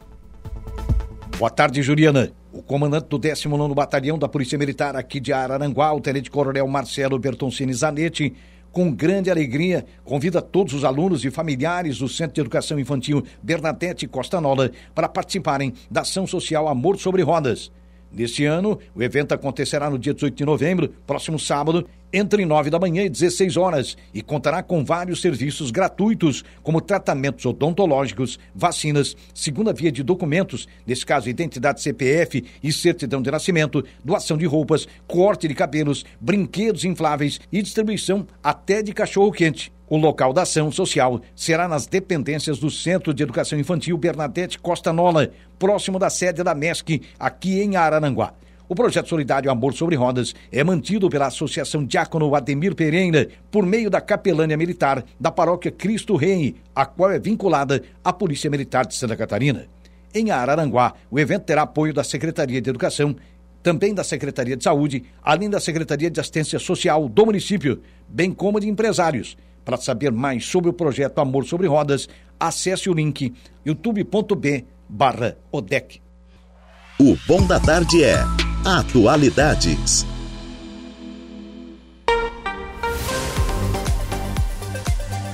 [1.39, 2.31] Boa tarde, Juliana.
[2.53, 7.73] O comandante do 19 Batalhão da Polícia Militar aqui de Araranguá, o tenente-coronel Marcelo Bertoncini
[7.73, 8.33] Zanetti,
[8.73, 14.05] com grande alegria, convida todos os alunos e familiares do Centro de Educação Infantil Bernadette
[14.05, 17.71] Costa Nola para participarem da Ação Social Amor sobre Rodas.
[18.11, 22.79] Neste ano, o evento acontecerá no dia 18 de novembro, próximo sábado, entre 9 da
[22.79, 29.73] manhã e 16 horas, e contará com vários serviços gratuitos, como tratamentos odontológicos, vacinas, segunda
[29.73, 35.47] via de documentos, nesse caso identidade CPF e certidão de nascimento, doação de roupas, corte
[35.47, 39.71] de cabelos, brinquedos infláveis e distribuição até de cachorro-quente.
[39.91, 44.93] O local da ação social será nas dependências do Centro de Educação Infantil Bernadette Costa
[44.93, 48.33] Nola, próximo da sede da MESC, aqui em Araranguá.
[48.71, 53.89] O projeto solidário Amor sobre Rodas é mantido pela Associação Diácono Ademir Pereira por meio
[53.89, 58.95] da capelânia militar da paróquia Cristo Rei, a qual é vinculada à Polícia Militar de
[58.95, 59.67] Santa Catarina.
[60.15, 63.13] Em Araranguá, o evento terá apoio da Secretaria de Educação,
[63.61, 68.57] também da Secretaria de Saúde, além da Secretaria de Assistência Social do município, bem como
[68.57, 69.35] de empresários.
[69.65, 72.07] Para saber mais sobre o projeto Amor sobre Rodas,
[72.39, 73.33] acesse o link
[73.65, 76.01] youtube.b barra ODEC.
[76.97, 78.23] O Bom da Tarde é
[78.63, 80.05] Atualidades.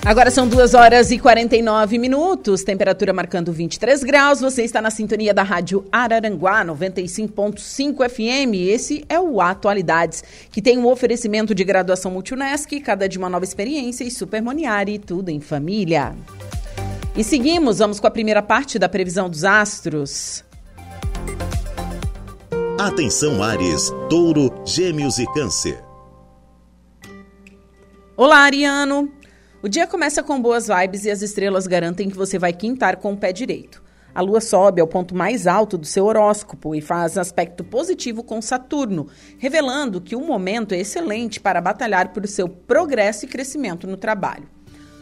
[0.05, 4.39] Agora são 2 horas e 49 minutos, temperatura marcando 23 graus.
[4.39, 8.53] Você está na sintonia da Rádio Araranguá 95.5 FM.
[8.69, 13.43] Esse é o Atualidades, que tem um oferecimento de graduação Multunesc, cada de uma nova
[13.43, 16.15] experiência e Supermoniari, tudo em família.
[17.13, 20.46] E seguimos, vamos com a primeira parte da previsão dos astros.
[22.79, 25.83] Atenção Ares, Touro, Gêmeos e Câncer.
[28.15, 29.11] Olá, Ariano.
[29.63, 33.13] O dia começa com boas vibes e as estrelas garantem que você vai quintar com
[33.13, 33.81] o pé direito.
[34.13, 38.39] A lua sobe ao ponto mais alto do seu horóscopo e faz aspecto positivo com
[38.43, 39.07] Saturno,
[39.39, 44.47] revelando que o momento é excelente para batalhar por seu progresso e crescimento no trabalho.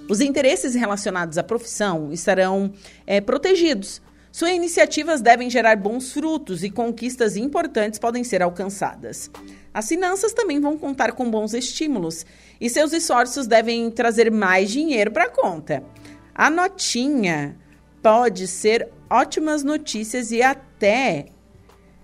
[0.07, 2.71] Os interesses relacionados à profissão estarão
[3.05, 4.01] é, protegidos,
[4.35, 9.31] suas iniciativas devem gerar bons frutos e conquistas importantes podem ser alcançadas.
[9.73, 12.25] As finanças também vão contar com bons estímulos
[12.59, 15.85] e seus esforços devem trazer mais dinheiro para a conta.
[16.33, 17.57] A notinha
[18.03, 21.27] pode ser ótimas notícias e até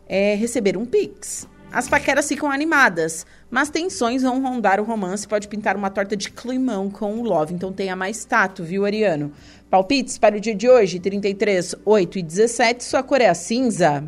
[0.08, 1.50] é, receber um Pix.
[1.70, 6.30] As paqueras ficam animadas, mas tensões vão rondar o romance pode pintar uma torta de
[6.30, 9.32] climão com o Love, então tenha mais tato, viu, Ariano?
[9.72, 14.04] Palpites para o dia de hoje, 33, 8 e 17, sua cor é a cinza.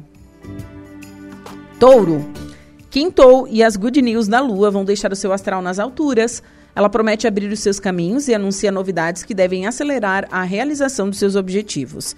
[1.80, 2.30] Touro.
[2.90, 6.44] Quintou e as good news da lua vão deixar o seu astral nas alturas.
[6.76, 11.18] Ela promete abrir os seus caminhos e anuncia novidades que devem acelerar a realização dos
[11.18, 12.14] seus objetivos.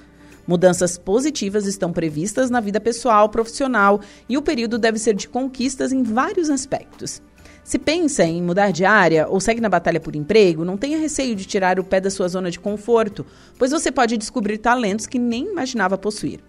[0.47, 5.93] Mudanças positivas estão previstas na vida pessoal, profissional e o período deve ser de conquistas
[5.93, 7.21] em vários aspectos.
[7.65, 11.36] Se pensa em mudar de área ou segue na batalha por emprego, não tenha receio
[11.36, 13.25] de tirar o pé da sua zona de conforto,
[13.58, 16.41] pois você pode descobrir talentos que nem imaginava possuir.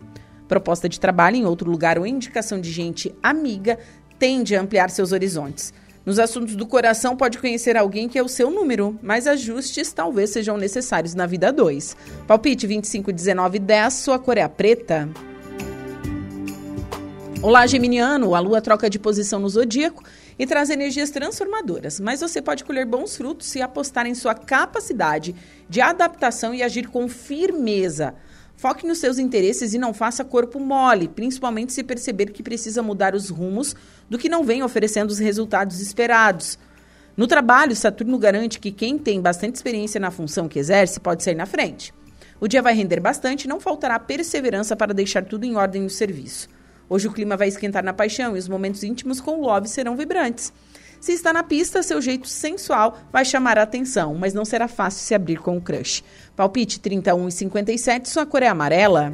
[0.46, 3.78] Proposta de trabalho em outro lugar ou indicação de gente amiga
[4.18, 5.72] tende a ampliar seus horizontes.
[6.04, 10.28] Nos assuntos do coração, pode conhecer alguém que é o seu número, mas ajustes talvez
[10.28, 11.96] sejam necessários na vida 2.
[12.26, 15.08] Palpite 25, 19, 10, sua cor é a preta.
[17.40, 18.34] Olá, Geminiano!
[18.34, 20.04] A lua troca de posição no zodíaco
[20.38, 25.34] e traz energias transformadoras, mas você pode colher bons frutos se apostar em sua capacidade
[25.68, 28.14] de adaptação e agir com firmeza.
[28.56, 33.14] Foque nos seus interesses e não faça corpo mole, principalmente se perceber que precisa mudar
[33.14, 33.76] os rumos
[34.08, 36.58] do que não vem oferecendo os resultados esperados.
[37.16, 41.34] No trabalho, Saturno garante que quem tem bastante experiência na função que exerce pode sair
[41.34, 41.92] na frente.
[42.38, 46.48] O dia vai render bastante não faltará perseverança para deixar tudo em ordem no serviço.
[46.88, 49.96] Hoje o clima vai esquentar na paixão e os momentos íntimos com o Love serão
[49.96, 50.52] vibrantes.
[51.00, 55.00] Se está na pista, seu jeito sensual vai chamar a atenção, mas não será fácil
[55.00, 56.02] se abrir com o crush.
[56.34, 59.12] Palpite 31 e 57, sua cor é amarela.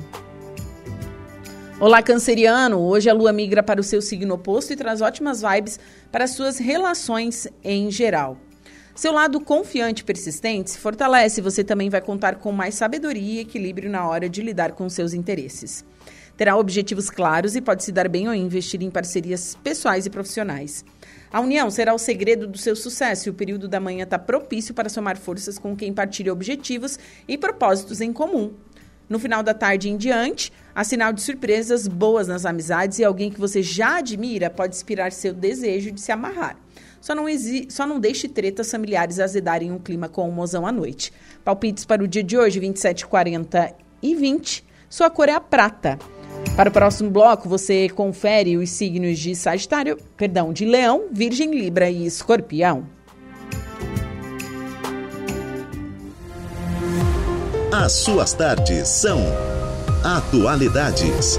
[1.81, 2.79] Olá, canceriano!
[2.79, 5.81] Hoje a lua migra para o seu signo oposto e traz ótimas vibes
[6.13, 8.39] para suas relações em geral.
[8.95, 13.41] Seu lado confiante e persistente se fortalece você também vai contar com mais sabedoria e
[13.41, 15.85] equilíbrio na hora de lidar com seus interesses.
[16.37, 20.85] Terá objetivos claros e pode se dar bem ao investir em parcerias pessoais e profissionais.
[21.31, 24.75] A união será o segredo do seu sucesso e o período da manhã está propício
[24.75, 28.53] para somar forças com quem partilha objetivos e propósitos em comum.
[29.09, 33.31] No final da tarde em diante, há sinal de surpresas boas nas amizades e alguém
[33.31, 36.57] que você já admira pode inspirar seu desejo de se amarrar.
[37.01, 37.27] Só não,
[37.69, 41.13] só não deixe tretas familiares azedarem um clima com o mozão à noite.
[41.45, 44.65] Palpites para o dia de hoje, 27, 40 e 20.
[44.89, 45.99] Sua cor é a prata.
[46.57, 51.91] Para o próximo bloco, você confere os signos de Sagitário, perdão, de Leão, Virgem, Libra
[51.91, 52.87] e Escorpião.
[57.73, 59.19] As suas tardes são
[60.05, 61.39] Atualidades.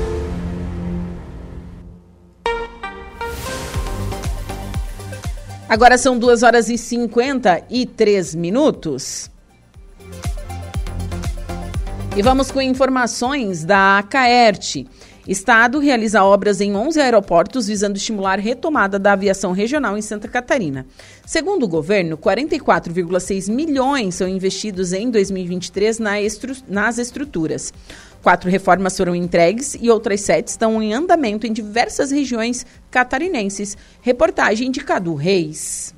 [5.70, 9.30] Agora são 2 horas e 53 minutos.
[12.16, 14.88] E vamos com informações da Caerte.
[15.28, 20.86] Estado realiza obras em 11 aeroportos visando estimular retomada da aviação regional em Santa Catarina.
[21.26, 25.99] Segundo o governo, 44,6 milhões são investidos em 2023
[26.67, 27.74] nas estruturas.
[28.21, 33.78] Quatro reformas foram entregues e outras sete estão em andamento em diversas regiões catarinenses.
[34.01, 35.93] Reportagem de Cadu Reis.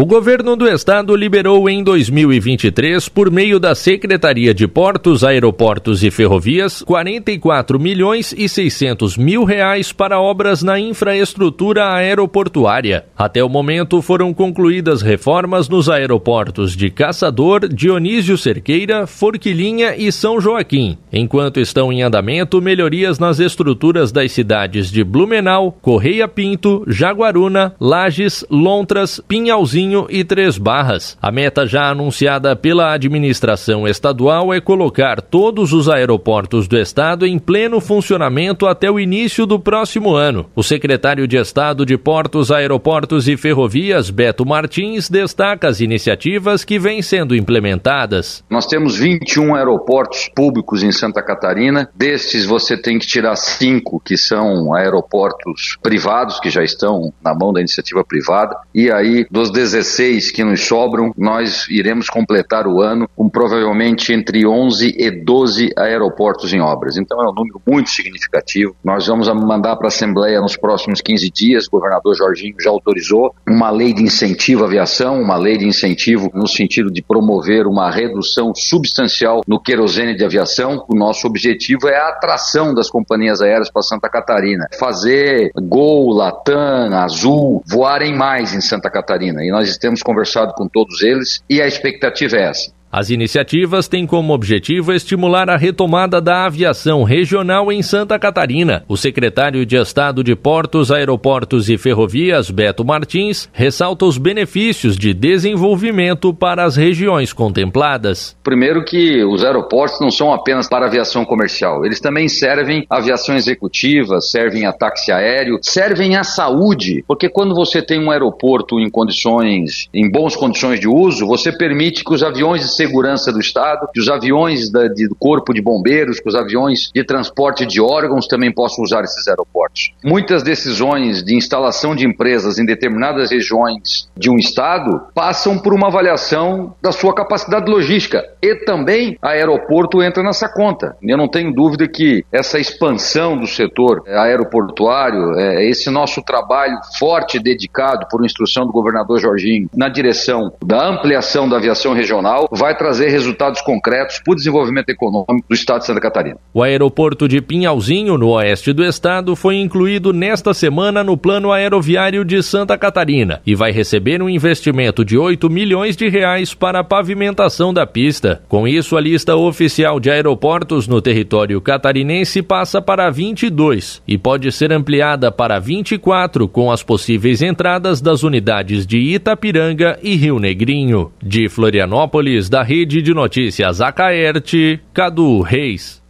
[0.00, 6.10] O governo do estado liberou em 2023, por meio da Secretaria de Portos, Aeroportos e
[6.12, 13.06] Ferrovias, 44 milhões e 600 mil reais para obras na infraestrutura aeroportuária.
[13.18, 20.40] Até o momento foram concluídas reformas nos aeroportos de Caçador, Dionísio Cerqueira, Forquilinha e São
[20.40, 27.74] Joaquim, enquanto estão em andamento melhorias nas estruturas das cidades de Blumenau, Correia Pinto, Jaguaruna,
[27.80, 31.16] Lages, Lontras, Pinhalzinho e Três Barras.
[31.20, 37.38] A meta já anunciada pela administração estadual é colocar todos os aeroportos do estado em
[37.38, 40.46] pleno funcionamento até o início do próximo ano.
[40.54, 46.78] O secretário de Estado de Portos, Aeroportos e Ferrovias, Beto Martins, destaca as iniciativas que
[46.78, 48.44] vêm sendo implementadas.
[48.50, 51.88] Nós temos 21 aeroportos públicos em Santa Catarina.
[51.94, 57.52] Destes, você tem que tirar cinco que são aeroportos privados, que já estão na mão
[57.52, 58.56] da iniciativa privada.
[58.74, 64.12] E aí, dos 17 16 que nos sobram, nós iremos completar o ano com provavelmente
[64.12, 66.96] entre 11 e 12 aeroportos em obras.
[66.96, 68.74] Então é um número muito significativo.
[68.84, 73.34] Nós vamos mandar para a Assembleia nos próximos 15 dias, o governador Jorginho já autorizou
[73.48, 77.90] uma lei de incentivo à aviação, uma lei de incentivo no sentido de promover uma
[77.90, 80.84] redução substancial no querosene de aviação.
[80.88, 86.92] O nosso objetivo é a atração das companhias aéreas para Santa Catarina, fazer Gol, Latam,
[86.94, 89.44] Azul voarem mais em Santa Catarina.
[89.44, 92.77] E nós temos conversado com todos eles e a expectativa é essa.
[92.90, 98.82] As iniciativas têm como objetivo estimular a retomada da aviação regional em Santa Catarina.
[98.88, 105.12] O secretário de Estado de Portos, Aeroportos e Ferrovias, Beto Martins, ressalta os benefícios de
[105.12, 108.34] desenvolvimento para as regiões contempladas.
[108.42, 113.36] Primeiro que os aeroportos não são apenas para aviação comercial, eles também servem à aviação
[113.36, 118.88] executiva, servem a táxi aéreo, servem à saúde, porque quando você tem um aeroporto em
[118.88, 124.00] condições, em boas condições de uso, você permite que os aviões segurança do Estado, que
[124.00, 128.26] os aviões da, de, do Corpo de Bombeiros, que os aviões de transporte de órgãos
[128.26, 129.90] também possam usar esses aeroportos.
[130.04, 135.88] Muitas decisões de instalação de empresas em determinadas regiões de um Estado passam por uma
[135.88, 140.96] avaliação da sua capacidade logística e também aeroporto entra nessa conta.
[141.02, 147.38] Eu não tenho dúvida que essa expansão do setor aeroportuário, é, esse nosso trabalho forte
[147.38, 153.08] dedicado por instrução do governador Jorginho na direção da ampliação da aviação regional vai trazer
[153.08, 156.36] resultados concretos para o desenvolvimento econômico do estado de Santa Catarina.
[156.52, 162.24] O aeroporto de Pinhalzinho, no oeste do estado, foi incluído nesta semana no Plano Aeroviário
[162.24, 166.84] de Santa Catarina e vai receber um investimento de 8 milhões de reais para a
[166.84, 168.42] pavimentação da pista.
[168.48, 174.50] Com isso, a lista oficial de aeroportos no território catarinense passa para 22 e pode
[174.52, 181.12] ser ampliada para 24 com as possíveis entradas das unidades de Itapiranga e Rio Negrinho.
[181.22, 186.02] De Florianópolis, da Rede de Notícias Acaerte, Cadu Reis.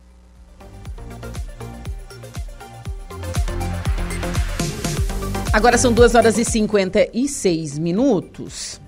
[5.53, 8.81] Agora são 2 horas e 56 minutos.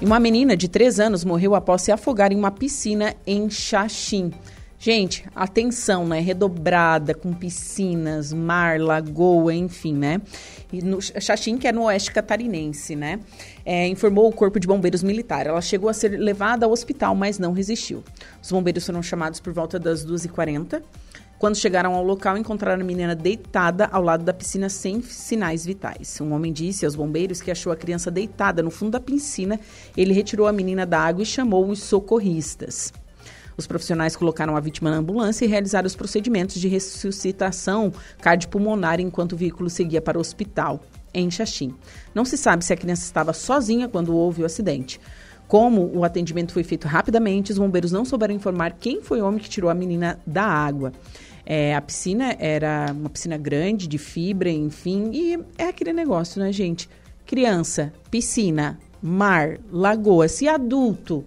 [0.00, 4.32] E uma menina de 3 anos morreu após se afogar em uma piscina em Xaxim.
[4.80, 6.20] Gente, atenção, né?
[6.20, 10.20] Redobrada, com piscinas, mar, lagoa, enfim, né?
[10.72, 13.18] E no Xaxim, que é no oeste catarinense, né?
[13.64, 15.48] É, informou o Corpo de Bombeiros Militar.
[15.48, 18.04] Ela chegou a ser levada ao hospital, mas não resistiu.
[18.40, 20.80] Os bombeiros foram chamados por volta das 2h40.
[21.40, 26.20] Quando chegaram ao local, encontraram a menina deitada ao lado da piscina sem sinais vitais.
[26.20, 29.58] Um homem disse aos bombeiros que achou a criança deitada no fundo da piscina.
[29.96, 32.92] Ele retirou a menina da água e chamou os socorristas.
[33.58, 37.92] Os profissionais colocaram a vítima na ambulância e realizaram os procedimentos de ressuscitação
[38.22, 40.80] cardiopulmonar enquanto o veículo seguia para o hospital
[41.12, 41.74] em Xaxim.
[42.14, 45.00] Não se sabe se a criança estava sozinha quando houve o acidente.
[45.48, 49.40] Como o atendimento foi feito rapidamente, os bombeiros não souberam informar quem foi o homem
[49.40, 50.92] que tirou a menina da água.
[51.44, 56.52] É, a piscina era uma piscina grande, de fibra, enfim, e é aquele negócio, né,
[56.52, 56.88] gente?
[57.26, 61.24] Criança, piscina, mar, lagoa, se adulto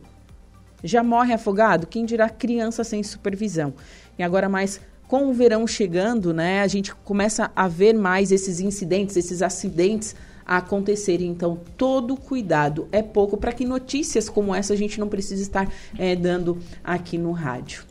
[0.84, 3.73] já morre afogado, quem dirá criança sem supervisão.
[4.17, 8.61] E agora mais com o verão chegando, né, a gente começa a ver mais esses
[8.61, 10.15] incidentes, esses acidentes
[10.45, 11.29] acontecerem.
[11.29, 15.69] Então, todo cuidado é pouco para que notícias como essa a gente não precise estar
[15.97, 17.84] é, dando aqui no rádio.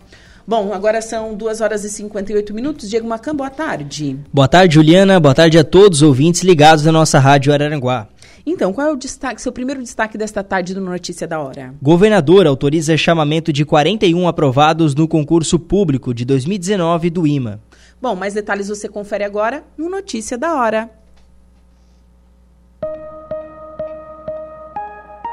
[0.46, 2.88] Bom, agora são 2 horas e 58 minutos.
[2.88, 4.18] Diego Macan, boa tarde.
[4.32, 5.20] Boa tarde, Juliana.
[5.20, 8.08] Boa tarde a todos os ouvintes ligados na nossa Rádio Araranguá.
[8.44, 11.74] Então, qual é o destaque, seu primeiro destaque desta tarde do Notícia da Hora?
[11.80, 17.60] Governador autoriza chamamento de 41 aprovados no concurso público de 2019 do IMA.
[18.00, 20.90] Bom, mais detalhes você confere agora no Notícia da Hora.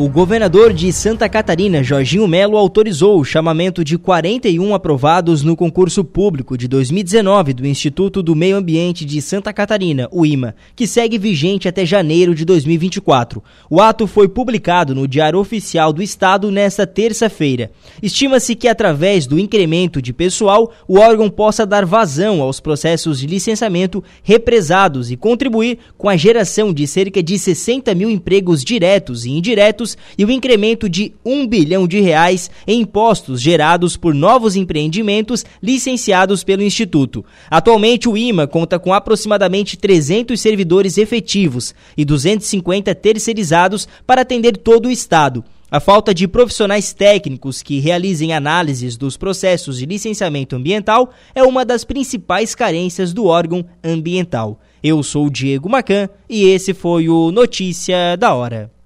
[0.00, 6.02] O governador de Santa Catarina, Jorginho Melo, autorizou o chamamento de 41 aprovados no concurso
[6.02, 11.18] público de 2019 do Instituto do Meio Ambiente de Santa Catarina, o IMA, que segue
[11.18, 13.44] vigente até janeiro de 2024.
[13.68, 17.70] O ato foi publicado no Diário Oficial do Estado nesta terça-feira.
[18.02, 23.26] Estima-se que, através do incremento de pessoal, o órgão possa dar vazão aos processos de
[23.26, 29.30] licenciamento represados e contribuir com a geração de cerca de 60 mil empregos diretos e
[29.32, 35.44] indiretos e o incremento de um bilhão de reais em impostos gerados por novos empreendimentos
[35.62, 37.24] licenciados pelo Instituto.
[37.50, 44.86] Atualmente, o IMA conta com aproximadamente 300 servidores efetivos e 250 terceirizados para atender todo
[44.86, 45.44] o Estado.
[45.70, 51.64] A falta de profissionais técnicos que realizem análises dos processos de licenciamento ambiental é uma
[51.64, 54.58] das principais carências do órgão ambiental.
[54.82, 58.79] Eu sou o Diego Macan e esse foi o Notícia da Hora.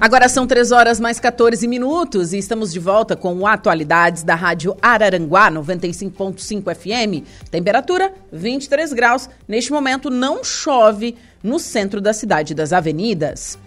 [0.00, 4.74] Agora são 3 horas mais 14 minutos e estamos de volta com Atualidades da Rádio
[4.80, 7.26] Araranguá 95.5 FM.
[7.50, 9.28] Temperatura 23 graus.
[9.46, 13.58] Neste momento não chove no centro da cidade das avenidas.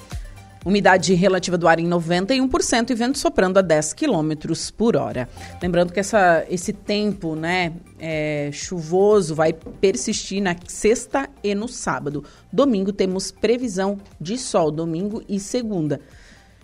[0.66, 4.32] Umidade relativa do ar em 91% e vento soprando a 10 km
[4.76, 5.30] por hora.
[5.62, 12.24] Lembrando que essa, esse tempo né, é, chuvoso vai persistir na sexta e no sábado.
[12.52, 16.00] Domingo temos previsão de sol, domingo e segunda.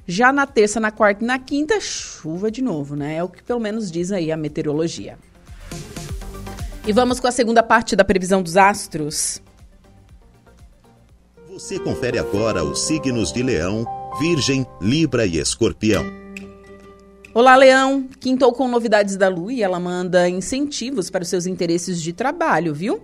[0.10, 3.18] Já na terça, na quarta e na quinta, chuva de novo, né?
[3.18, 5.20] É o que pelo menos diz aí a meteorologia.
[6.84, 9.40] E vamos com a segunda parte da previsão dos astros.
[11.48, 13.86] Você confere agora os signos de Leão,
[14.20, 16.04] Virgem, Libra e Escorpião.
[17.32, 18.10] Olá, Leão!
[18.20, 22.74] Quintou com novidades da Lua e ela manda incentivos para os seus interesses de trabalho,
[22.74, 23.00] viu?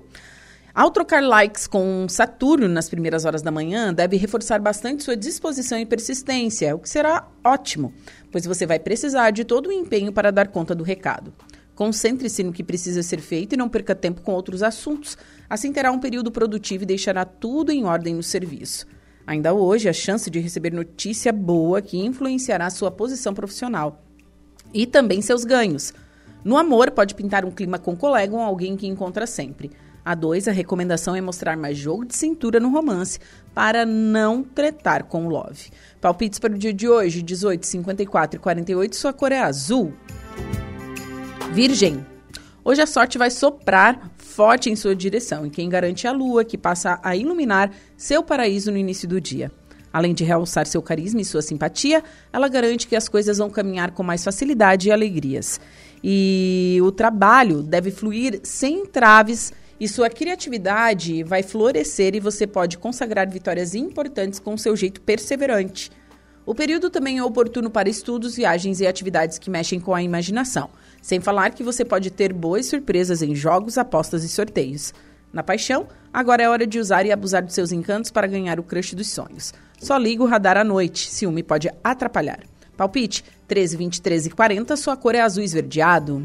[0.76, 5.80] Ao trocar likes com Saturno nas primeiras horas da manhã, deve reforçar bastante sua disposição
[5.80, 7.93] e persistência, o que será ótimo,
[8.30, 11.34] pois você vai precisar de todo o empenho para dar conta do recado.
[11.76, 15.17] Concentre-se no que precisa ser feito e não perca tempo com outros assuntos.
[15.49, 18.86] Assim terá um período produtivo e deixará tudo em ordem no serviço.
[19.26, 24.03] Ainda hoje, a chance de receber notícia boa que influenciará sua posição profissional
[24.73, 25.93] e também seus ganhos.
[26.43, 29.71] No amor, pode pintar um clima com colega ou alguém que encontra sempre.
[30.05, 33.17] A dois, a recomendação é mostrar mais jogo de cintura no romance
[33.55, 35.71] para não tretar com o love.
[35.99, 39.91] Palpites para o dia de hoje, 18, 54 e 48, sua cor é azul.
[41.53, 42.05] Virgem.
[42.63, 46.45] Hoje a sorte vai soprar forte em sua direção e quem garante é a lua,
[46.45, 49.51] que passa a iluminar seu paraíso no início do dia.
[49.91, 53.89] Além de realçar seu carisma e sua simpatia, ela garante que as coisas vão caminhar
[53.89, 55.59] com mais facilidade e alegrias.
[56.03, 62.78] E o trabalho deve fluir sem traves e sua criatividade vai florescer e você pode
[62.78, 65.91] consagrar vitórias importantes com seu jeito perseverante.
[66.45, 70.69] O período também é oportuno para estudos, viagens e atividades que mexem com a imaginação.
[71.01, 74.93] Sem falar que você pode ter boas surpresas em jogos, apostas e sorteios.
[75.34, 78.63] Na paixão, agora é hora de usar e abusar dos seus encantos para ganhar o
[78.63, 79.53] crush dos sonhos.
[79.80, 82.39] Só liga o radar à noite, ciúme pode atrapalhar.
[82.78, 86.23] Palpite 13, 23 e 40, sua cor é azul esverdeado.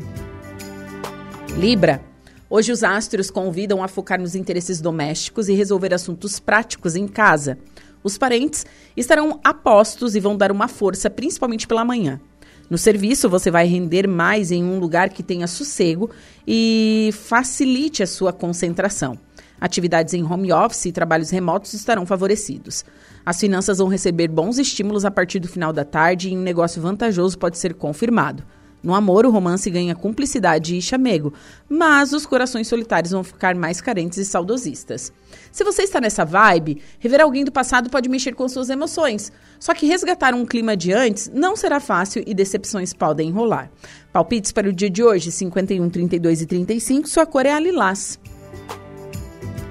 [1.56, 2.09] Libra.
[2.52, 7.56] Hoje os astros convidam a focar nos interesses domésticos e resolver assuntos práticos em casa.
[8.02, 12.20] Os parentes estarão apostos e vão dar uma força, principalmente pela manhã.
[12.68, 16.10] No serviço, você vai render mais em um lugar que tenha sossego
[16.44, 19.16] e facilite a sua concentração.
[19.60, 22.84] Atividades em home office e trabalhos remotos estarão favorecidos.
[23.24, 26.82] As finanças vão receber bons estímulos a partir do final da tarde e um negócio
[26.82, 28.42] vantajoso pode ser confirmado.
[28.82, 31.34] No amor, o romance ganha cumplicidade e chamego,
[31.68, 35.12] mas os corações solitários vão ficar mais carentes e saudosistas.
[35.52, 39.30] Se você está nessa vibe, rever alguém do passado pode mexer com suas emoções.
[39.58, 43.70] Só que resgatar um clima de antes não será fácil e decepções podem enrolar.
[44.12, 47.08] Palpites para o dia de hoje: 51, 32 e 35.
[47.08, 48.18] Sua cor é a lilás.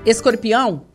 [0.05, 0.85] Escorpião.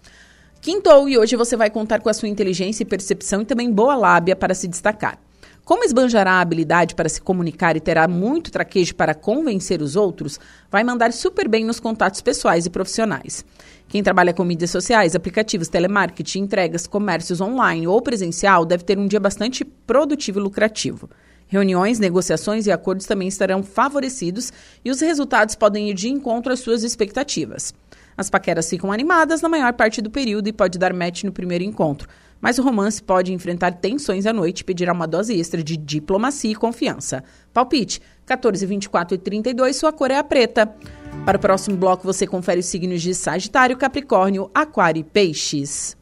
[0.60, 3.96] Quintou e hoje você vai contar com a sua inteligência e percepção e também boa
[3.96, 5.23] lábia para se destacar.
[5.64, 10.38] Como esbanjará a habilidade para se comunicar e terá muito traquejo para convencer os outros,
[10.70, 13.42] vai mandar super bem nos contatos pessoais e profissionais.
[13.88, 19.06] Quem trabalha com mídias sociais, aplicativos, telemarketing, entregas, comércios online ou presencial deve ter um
[19.06, 21.08] dia bastante produtivo e lucrativo.
[21.46, 24.52] Reuniões, negociações e acordos também estarão favorecidos
[24.84, 27.72] e os resultados podem ir de encontro às suas expectativas.
[28.18, 31.64] As paqueras ficam animadas na maior parte do período e pode dar match no primeiro
[31.64, 32.08] encontro,
[32.44, 36.52] mas o romance pode enfrentar tensões à noite e pedirá uma dose extra de diplomacia
[36.52, 37.24] e confiança.
[37.54, 40.70] Palpite: 14, 24 e 32, sua cor é a preta.
[41.24, 45.96] Para o próximo bloco, você confere os signos de Sagitário, Capricórnio, Aquário e Peixes.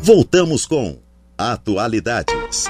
[0.00, 0.96] Voltamos com
[1.36, 2.64] Atualidades.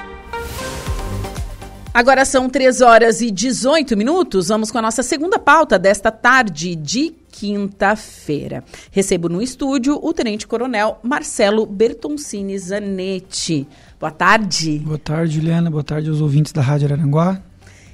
[1.95, 4.49] Agora são 3 horas e 18 minutos.
[4.49, 8.65] Vamos com a nossa segunda pauta desta tarde de quinta-feira.
[8.91, 13.69] Recebo no estúdio o Tenente Coronel Marcelo Bertoncini Zanetti.
[14.01, 14.81] Boa tarde.
[14.81, 15.71] Boa tarde, Juliana.
[15.71, 17.41] Boa tarde aos ouvintes da Rádio Araranguá.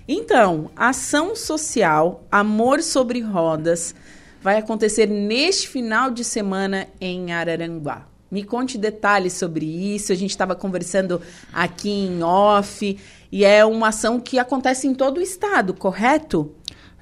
[0.08, 3.94] Então, ação social Amor sobre Rodas
[4.42, 8.06] vai acontecer neste final de semana em Araranguá.
[8.30, 10.10] Me conte detalhes sobre isso.
[10.10, 11.20] A gente estava conversando
[11.52, 12.98] aqui em off
[13.30, 16.50] e é uma ação que acontece em todo o estado, correto?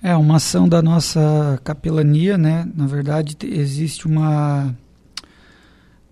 [0.02, 2.68] É uma ação da nossa capelania, né?
[2.74, 4.74] Na verdade, existe uma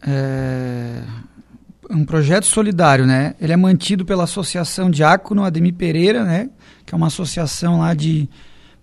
[0.07, 1.03] é,
[1.91, 3.35] um projeto solidário, né?
[3.41, 6.51] Ele é mantido pela Associação Diácono Ademir Pereira, né?
[6.87, 8.29] Que é uma associação lá de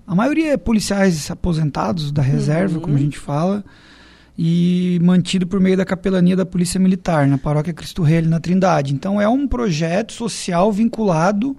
[0.06, 2.82] a maioria é policiais aposentados da reserva, uhum.
[2.82, 3.64] como a gente fala.
[4.38, 8.94] e mantido por meio da capelania da Polícia Militar, na Paróquia Cristo Rei, na Trindade.
[8.94, 11.58] Então é um projeto social vinculado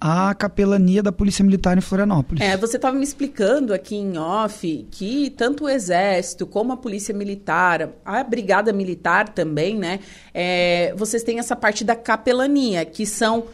[0.00, 2.42] à capelania da Polícia Militar em Florianópolis.
[2.42, 7.14] É, você estava me explicando aqui em off que tanto o Exército como a Polícia
[7.14, 10.00] Militar, a Brigada Militar também, né?
[10.32, 13.44] É, vocês têm essa parte da capelania, que são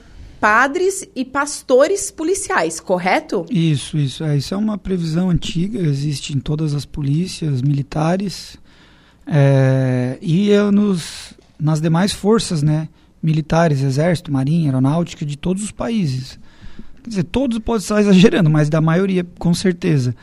[0.41, 3.45] padres e pastores policiais, correto?
[3.51, 4.23] Isso, isso.
[4.23, 8.57] É, isso é uma previsão antiga, existe em todas as polícias militares
[9.27, 12.89] é, e é nos, nas demais forças, né?
[13.27, 16.39] Militares, exército, marinha, aeronáutica de todos os países.
[17.03, 20.15] Quer dizer, todos podem estar exagerando, mas da maioria, com certeza.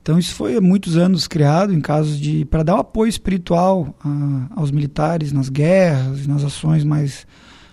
[0.00, 3.92] Então isso foi há muitos anos criado em casos de para dar um apoio espiritual
[4.00, 7.26] a, aos militares nas guerras, nas ações mais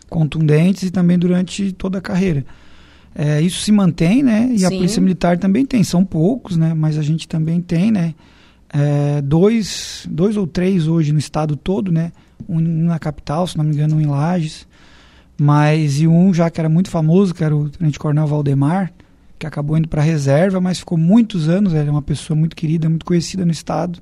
[0.09, 2.43] contundentes e também durante toda a carreira.
[3.13, 4.49] É, isso se mantém, né?
[4.51, 4.65] E Sim.
[4.65, 5.84] a polícia militar também tem.
[5.84, 6.74] São poucos, né?
[6.74, 8.15] Mas a gente também tem, né?
[8.74, 12.11] É, dois, dois ou três hoje no estado todo, né?
[12.48, 14.68] Um na capital, se não me engano, um em Lages.
[15.39, 18.94] Mas e um já que era muito famoso, que era o Tenente Coronel Valdemar,
[19.39, 21.74] que acabou indo para reserva, mas ficou muitos anos.
[21.74, 24.00] Ele é uma pessoa muito querida, muito conhecida no estado.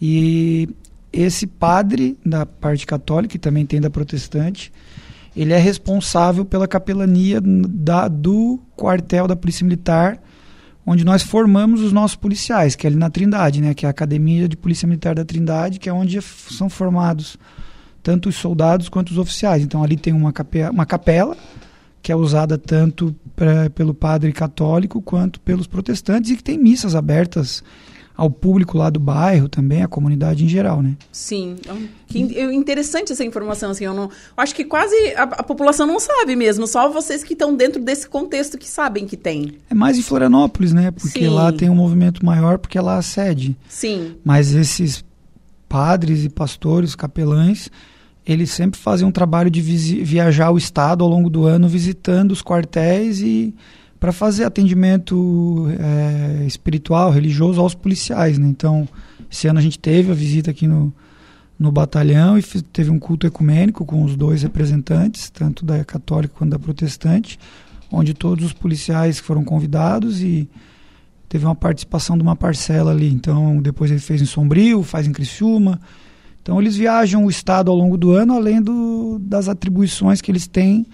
[0.00, 0.68] E
[1.12, 4.72] esse padre da parte católica, e também tem da protestante,
[5.36, 10.18] ele é responsável pela capelania da, do quartel da Polícia Militar,
[10.84, 13.90] onde nós formamos os nossos policiais, que é ali na Trindade, né, que é a
[13.90, 17.36] Academia de Polícia Militar da Trindade, que é onde são formados
[18.02, 19.62] tanto os soldados quanto os oficiais.
[19.62, 21.36] Então ali tem uma capela, uma capela
[22.02, 26.96] que é usada tanto pra, pelo padre católico quanto pelos protestantes e que tem missas
[26.96, 27.62] abertas
[28.16, 30.96] ao público lá do bairro também, a comunidade em geral, né?
[31.10, 31.56] Sim,
[32.06, 36.36] que interessante essa informação, assim, eu não, acho que quase a, a, população não sabe
[36.36, 39.54] mesmo, só vocês que estão dentro desse contexto que sabem que tem.
[39.70, 40.90] É mais em Florianópolis, né?
[40.90, 41.28] Porque Sim.
[41.28, 43.56] lá tem um movimento maior, porque lá a sede.
[43.68, 44.16] Sim.
[44.24, 45.04] Mas esses
[45.68, 47.70] padres e pastores, capelães,
[48.26, 52.42] eles sempre fazem um trabalho de viajar o estado ao longo do ano, visitando os
[52.42, 53.54] quartéis e
[54.02, 58.36] para fazer atendimento é, espiritual, religioso aos policiais.
[58.36, 58.48] Né?
[58.48, 58.88] Então,
[59.30, 60.92] esse ano a gente teve a visita aqui no,
[61.56, 66.50] no batalhão e teve um culto ecumênico com os dois representantes, tanto da católica quanto
[66.50, 67.38] da protestante,
[67.92, 70.50] onde todos os policiais foram convidados e
[71.28, 73.08] teve uma participação de uma parcela ali.
[73.08, 75.80] Então, depois ele fez em Sombrio, faz em Criciúma.
[76.42, 80.48] Então, eles viajam o estado ao longo do ano, além do, das atribuições que eles
[80.48, 80.84] têm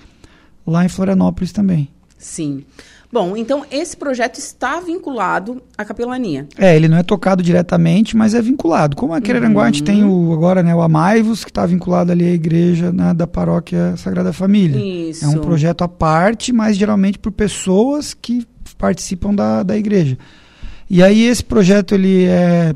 [0.66, 1.88] lá em Florianópolis também.
[2.18, 2.64] Sim.
[3.10, 6.46] Bom, então esse projeto está vinculado à capelania.
[6.58, 8.94] É, ele não é tocado diretamente, mas é vinculado.
[8.96, 9.68] Como aqui em Aranguá uhum.
[9.68, 13.14] a gente tem o, agora né, o Amaivos, que está vinculado ali à igreja né,
[13.14, 14.78] da paróquia Sagrada Família.
[15.10, 15.24] Isso.
[15.24, 18.46] É um projeto à parte, mas geralmente por pessoas que
[18.76, 20.18] participam da, da igreja.
[20.90, 22.74] E aí esse projeto ele é,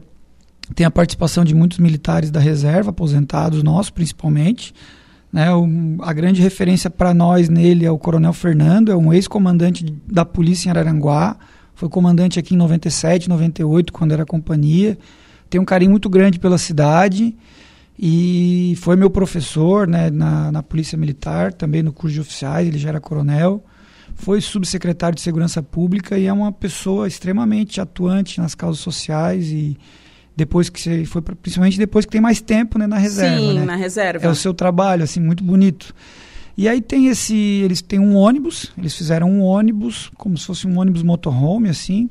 [0.74, 4.74] tem a participação de muitos militares da reserva, aposentados nossos principalmente,
[5.32, 5.46] né,
[6.00, 10.68] a grande referência para nós nele é o Coronel Fernando, é um ex-comandante da polícia
[10.68, 11.38] em Araranguá,
[11.74, 14.98] foi comandante aqui em 97, 98, quando era companhia.
[15.48, 17.34] Tem um carinho muito grande pela cidade
[17.98, 22.78] e foi meu professor né, na, na Polícia Militar, também no curso de oficiais, ele
[22.78, 23.64] já era coronel.
[24.14, 29.76] Foi subsecretário de Segurança Pública e é uma pessoa extremamente atuante nas causas sociais e
[30.36, 33.64] depois que você foi principalmente depois que tem mais tempo né, na reserva sim né?
[33.64, 34.26] na reserva.
[34.26, 35.94] É o seu trabalho assim muito bonito.
[36.56, 40.66] E aí tem esse eles têm um ônibus eles fizeram um ônibus como se fosse
[40.66, 42.08] um ônibus motorhome assim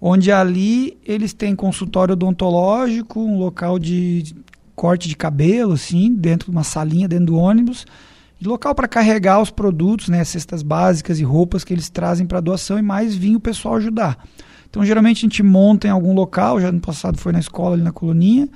[0.00, 4.34] onde ali eles têm consultório odontológico um local de
[4.74, 7.84] corte de cabelo assim dentro de uma salinha dentro do ônibus
[8.40, 12.40] e local para carregar os produtos né cestas básicas e roupas que eles trazem para
[12.40, 14.18] doação e mais vinho o pessoal ajudar
[14.70, 17.82] então, geralmente a gente monta em algum local, já no passado foi na escola ali
[17.82, 18.48] na Coloninha.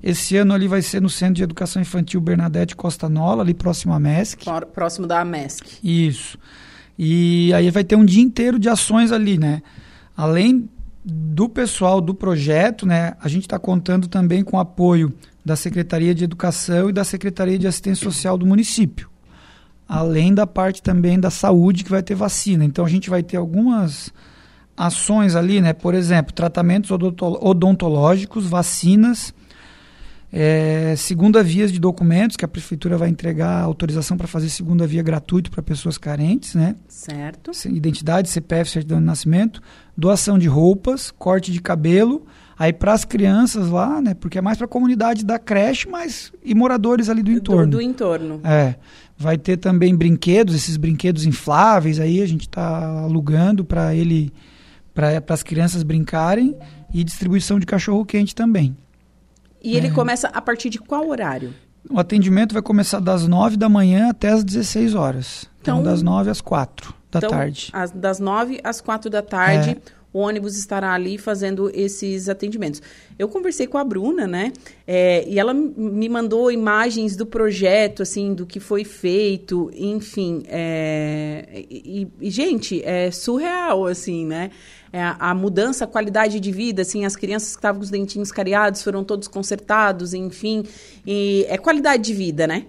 [0.00, 3.92] Esse ano ali vai ser no Centro de Educação Infantil Bernadette Costa Nola, ali próximo
[3.92, 4.44] à MESC.
[4.72, 5.78] Próximo da MESC.
[5.82, 6.38] Isso.
[6.96, 9.60] E aí vai ter um dia inteiro de ações ali, né?
[10.16, 10.68] Além
[11.04, 15.12] do pessoal do projeto, né, a gente está contando também com o apoio
[15.44, 19.08] da Secretaria de Educação e da Secretaria de Assistência Social do município.
[19.88, 22.64] Além da parte também da saúde, que vai ter vacina.
[22.64, 24.12] Então a gente vai ter algumas
[24.76, 25.72] ações ali, né?
[25.72, 29.32] Por exemplo, tratamentos odontológicos, vacinas,
[30.32, 35.02] é, segunda via de documentos, que a prefeitura vai entregar autorização para fazer segunda via
[35.02, 36.76] gratuito para pessoas carentes, né?
[36.88, 37.52] Certo.
[37.66, 39.62] Identidade, CPF, certidão de nascimento,
[39.96, 42.26] doação de roupas, corte de cabelo,
[42.58, 44.14] aí para as crianças lá, né?
[44.14, 47.70] Porque é mais para a comunidade da creche, mas e moradores ali do entorno.
[47.70, 48.40] Do, do entorno.
[48.44, 48.74] É.
[49.16, 54.30] Vai ter também brinquedos, esses brinquedos infláveis aí, a gente está alugando para ele
[54.96, 56.56] para as crianças brincarem
[56.92, 58.74] e distribuição de cachorro quente também.
[59.62, 59.90] E ele é.
[59.90, 61.52] começa a partir de qual horário?
[61.90, 65.50] O atendimento vai começar das 9 da manhã até as 16 horas.
[65.60, 67.68] Então, então das 9 às 4 da então, tarde.
[67.74, 69.70] As, das 9 às 4 da tarde.
[69.70, 72.80] É o ônibus estará ali fazendo esses atendimentos.
[73.18, 74.50] Eu conversei com a Bruna, né?
[74.86, 80.42] É, e ela me mandou imagens do projeto, assim, do que foi feito, enfim.
[80.48, 84.52] É, e, e, gente, é surreal, assim, né?
[84.92, 88.30] É, a mudança, a qualidade de vida, assim, as crianças que estavam com os dentinhos
[88.30, 90.64] cariados foram todos consertados, enfim.
[91.06, 92.66] E é qualidade de vida, né?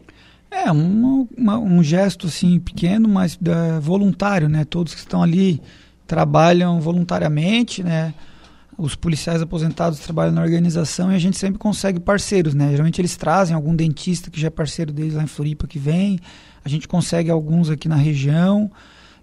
[0.50, 4.66] É, um, uma, um gesto, assim, pequeno, mas é, voluntário, né?
[4.66, 5.62] Todos que estão ali
[6.06, 8.14] trabalham voluntariamente, né?
[8.78, 12.70] Os policiais aposentados trabalham na organização e a gente sempre consegue parceiros, né?
[12.72, 16.20] Geralmente eles trazem algum dentista que já é parceiro deles lá em Floripa que vem.
[16.64, 18.72] A gente consegue alguns aqui na região.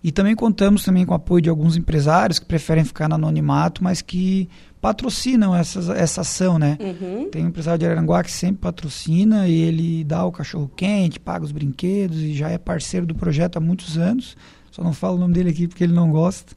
[0.05, 3.83] E também contamos também com o apoio de alguns empresários que preferem ficar no anonimato,
[3.83, 6.77] mas que patrocinam essas, essa ação, né?
[6.79, 7.31] Uhum.
[7.31, 11.43] Tem um empresário de Aranguá que sempre patrocina e ele dá o cachorro quente, paga
[11.43, 14.37] os brinquedos e já é parceiro do projeto há muitos anos.
[14.71, 16.55] Só não falo o nome dele aqui porque ele não gosta.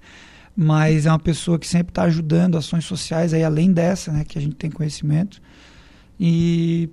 [0.53, 4.37] Mas é uma pessoa que sempre está ajudando ações sociais, aí além dessa, né, que
[4.37, 5.41] a gente tem conhecimento.
[6.19, 6.89] E,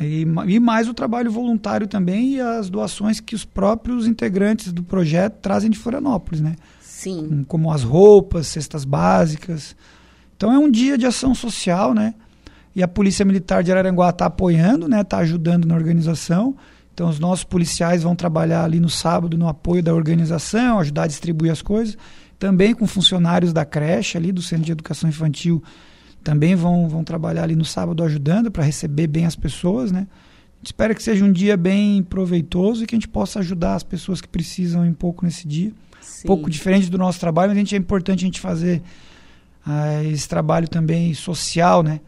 [0.00, 4.82] e, e mais o trabalho voluntário também e as doações que os próprios integrantes do
[4.82, 6.56] projeto trazem de Florianópolis, né?
[6.80, 7.44] Sim.
[7.46, 9.76] Como as roupas, cestas básicas.
[10.36, 12.14] Então é um dia de ação social, né?
[12.74, 15.02] E a Polícia Militar de Araranguá está apoiando, né?
[15.02, 16.56] Está ajudando na organização.
[16.92, 21.06] Então, os nossos policiais vão trabalhar ali no sábado no apoio da organização, ajudar a
[21.08, 21.98] distribuir as coisas.
[22.38, 25.62] Também com funcionários da creche ali, do Centro de Educação Infantil,
[26.24, 30.08] também vão, vão trabalhar ali no sábado ajudando para receber bem as pessoas, né?
[30.62, 34.20] Espero que seja um dia bem proveitoso e que a gente possa ajudar as pessoas
[34.20, 35.70] que precisam um pouco nesse dia.
[36.00, 36.22] Sim.
[36.24, 38.82] Um pouco diferente do nosso trabalho, mas a gente, é importante a gente fazer
[39.64, 42.00] ah, esse trabalho também social, né?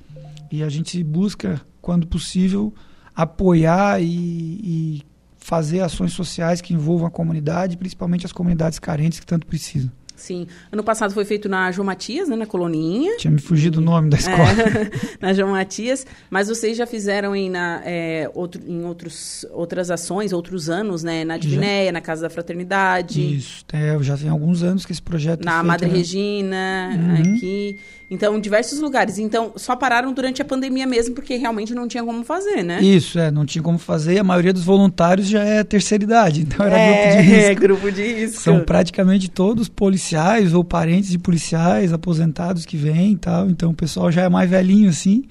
[0.50, 2.72] E a gente busca, quando possível,
[3.14, 5.02] apoiar e, e
[5.36, 9.92] fazer ações sociais que envolvam a comunidade, principalmente as comunidades carentes que tanto precisam.
[10.16, 10.46] Sim.
[10.72, 13.16] Ano passado foi feito na João Matias, né, na Coloninha.
[13.18, 14.50] Tinha me fugido o nome da escola.
[14.50, 14.90] É,
[15.20, 16.06] na João Matias.
[16.30, 21.24] Mas vocês já fizeram em, na, é, outro, em outros, outras ações, outros anos, né?
[21.24, 23.36] Na Divinéia, na Casa da Fraternidade.
[23.36, 23.64] Isso.
[23.72, 25.94] É, já tem alguns anos que esse projeto Na é feito, Madre né?
[25.94, 27.34] Regina, uhum.
[27.34, 27.78] aqui.
[28.08, 29.18] Então, diversos lugares.
[29.18, 32.80] Então, só pararam durante a pandemia mesmo, porque realmente não tinha como fazer, né?
[32.80, 34.14] Isso, é, não tinha como fazer.
[34.14, 37.50] E a maioria dos voluntários já é terceira idade, então era é, grupo de risco.
[37.50, 38.42] É, grupo de risco.
[38.42, 43.50] São praticamente todos policiais ou parentes de policiais aposentados que vêm e tal.
[43.50, 45.24] Então, o pessoal já é mais velhinho, assim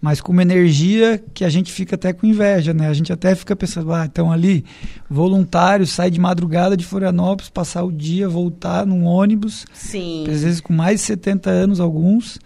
[0.00, 2.88] mas com uma energia que a gente fica até com inveja, né?
[2.88, 4.64] A gente até fica pensando, ah, então ali,
[5.08, 9.66] voluntário, sai de madrugada de Florianópolis, passar o dia, voltar num ônibus.
[9.74, 10.24] Sim.
[10.26, 12.38] Às vezes com mais de 70 anos alguns,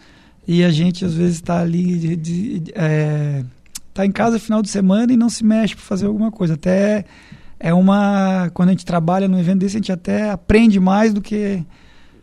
[0.48, 3.44] e a gente às vezes está ali, de, de, de, é,
[3.92, 6.54] tá em casa final de semana e não se mexe para fazer alguma coisa.
[6.54, 7.04] Até
[7.60, 11.20] é uma, quando a gente trabalha no evento desse, a gente até aprende mais do
[11.20, 11.64] que...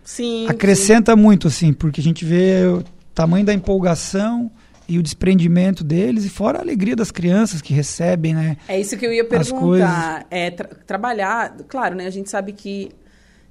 [0.03, 1.21] Sim, acrescenta sim.
[1.21, 4.51] muito, assim, porque a gente vê o tamanho da empolgação
[4.91, 8.57] e o desprendimento deles, e fora a alegria das crianças que recebem, né?
[8.67, 10.27] É isso que eu ia perguntar.
[10.29, 12.05] É, tra trabalhar, claro, né?
[12.07, 12.91] A gente sabe que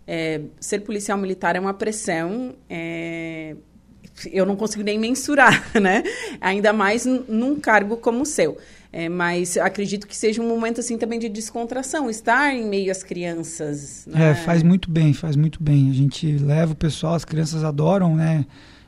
[0.07, 2.55] é, ser policial militar é uma pressão.
[2.69, 3.57] É,
[4.31, 6.03] eu não consigo nem mensurar, né?
[6.43, 8.59] Ainda mais num cargo como o seu.
[8.93, 13.03] É, mas acredito que seja um momento assim também de descontração, estar em meio às
[13.03, 14.05] crianças.
[14.07, 14.33] Né?
[14.33, 15.89] É, faz muito bem, faz muito bem.
[15.89, 18.45] A gente leva o pessoal, as crianças adoram, né?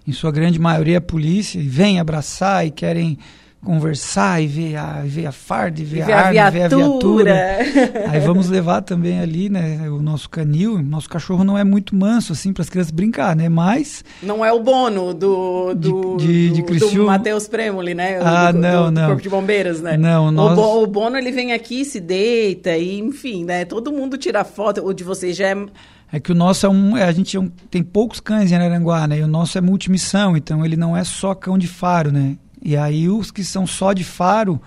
[0.06, 3.18] Em sua grande maioria, a polícia, e vem abraçar e querem
[3.64, 6.62] conversar e ver a, ver a farda, e ver, e ver a, arma, a ver
[6.62, 7.58] a viatura.
[8.10, 10.82] Aí vamos levar também ali, né, o nosso canil.
[10.82, 13.48] Nosso cachorro não é muito manso, assim, para as crianças brincar, né?
[13.48, 14.04] Mas...
[14.20, 18.18] Não é o Bono do, do, de, de, de do, Matheus Premoli, né?
[18.20, 19.06] Ah, do, não, do, não.
[19.06, 19.96] Corpo de Bombeiros, né?
[19.96, 20.58] Não, nós...
[20.58, 23.64] o, o Bono, ele vem aqui, se deita e, enfim, né?
[23.64, 24.84] Todo mundo tira foto.
[24.84, 25.66] O de vocês já é
[26.12, 26.94] é que o nosso é um.
[26.94, 29.18] É, a gente é um, tem poucos cães em Araranguá, né?
[29.18, 32.36] E o nosso é multimissão, então ele não é só cão de faro, né?
[32.62, 34.60] E aí os que são só de faro,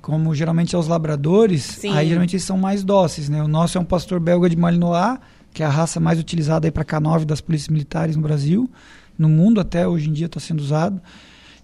[0.00, 1.96] como geralmente é os labradores, Sim.
[1.96, 3.40] aí geralmente eles são mais dóceis, né?
[3.40, 5.18] O nosso é um pastor belga de Malinois,
[5.54, 8.68] que é a raça mais utilizada aí para K9 das polícias militares no Brasil,
[9.16, 11.00] no mundo até hoje em dia está sendo usado.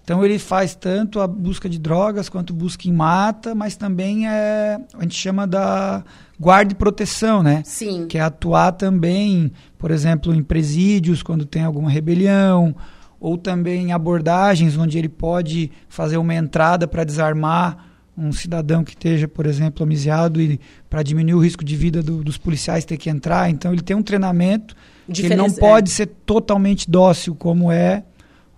[0.09, 4.79] Então ele faz tanto a busca de drogas quanto busca em mata, mas também é
[4.97, 6.03] a gente chama da
[6.39, 7.61] guarda e proteção, né?
[7.63, 8.07] Sim.
[8.07, 12.75] Que é atuar também, por exemplo, em presídios quando tem alguma rebelião,
[13.19, 17.85] ou também em abordagens onde ele pode fazer uma entrada para desarmar
[18.17, 22.23] um cidadão que esteja, por exemplo, amisiado e para diminuir o risco de vida do,
[22.23, 23.47] dos policiais ter que entrar.
[23.47, 24.75] Então ele tem um treinamento
[25.13, 25.93] que ele não pode é.
[25.93, 28.05] ser totalmente dócil como é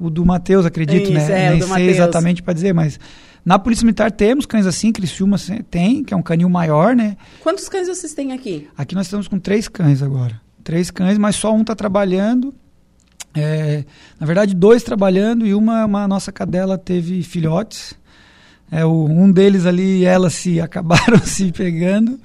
[0.02, 1.46] o do Matheus, acredito, Isso, né?
[1.46, 1.90] é, Nem sei Mateus.
[1.96, 3.00] exatamente para dizer, mas
[3.46, 5.38] na Polícia Militar temos cães assim, Criciúma
[5.70, 7.16] tem, que é um canil maior, né?
[7.42, 8.68] Quantos cães vocês têm aqui?
[8.78, 10.40] Aqui nós estamos com três cães agora.
[10.64, 12.54] Três cães, mas só um está trabalhando.
[13.34, 13.86] É,
[14.20, 17.94] na verdade, dois trabalhando e uma, uma nossa cadela teve filhotes.
[18.72, 22.18] É, o, um deles ali, elas se acabaram se pegando.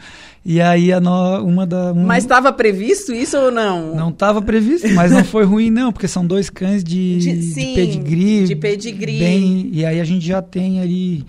[0.49, 1.93] E aí a no, uma da.
[1.93, 3.97] Um, Mas estava previsto isso ou não?
[3.97, 7.43] não estava previsto, mas não foi ruim, não, porque são dois cães de, De- de
[7.43, 8.45] sim, pedigree.
[8.45, 9.19] de pedigree.
[9.19, 11.25] Bem, e aí a gente já tem ali.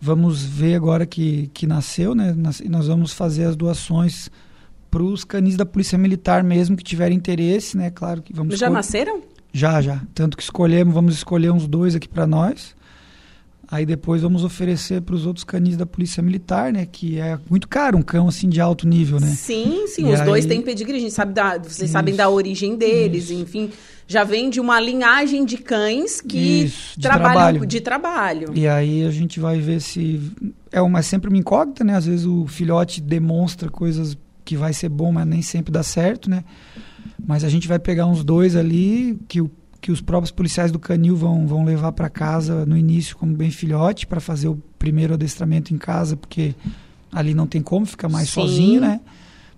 [0.00, 2.34] Vamos ver agora que, que nasceu, né?
[2.36, 4.30] Nas- e nós vamos fazer as doações
[4.90, 7.90] para os canis da Polícia Militar mesmo que tiverem interesse, né?
[7.90, 9.20] Claro que vamos Já escol- nasceram?
[9.52, 10.00] Já, já.
[10.14, 12.74] Tanto que escolhemos, vamos escolher uns dois aqui para nós.
[13.72, 16.84] Aí depois vamos oferecer para os outros canis da Polícia Militar, né?
[16.84, 19.28] Que é muito caro, um cão assim de alto nível, né?
[19.28, 20.10] Sim, sim.
[20.10, 20.98] E os dois aí- têm pedigree.
[20.98, 21.92] A gente sabe da, vocês Isso.
[21.92, 23.70] sabem da origem deles, enfim.
[24.06, 27.66] Já vem de uma linhagem de cães que Isso, de trabalham trabalho.
[27.66, 28.52] de trabalho.
[28.54, 30.20] E aí a gente vai ver se.
[30.70, 31.96] É, uma, é sempre uma incógnita, né?
[31.96, 36.28] Às vezes o filhote demonstra coisas que vai ser bom, mas nem sempre dá certo,
[36.28, 36.44] né?
[37.26, 39.50] Mas a gente vai pegar uns dois ali que, o,
[39.82, 43.50] que os próprios policiais do canil vão, vão levar para casa no início como bem
[43.50, 46.54] filhote para fazer o primeiro adestramento em casa, porque
[47.10, 48.34] ali não tem como ficar mais Sim.
[48.34, 49.00] sozinho, né?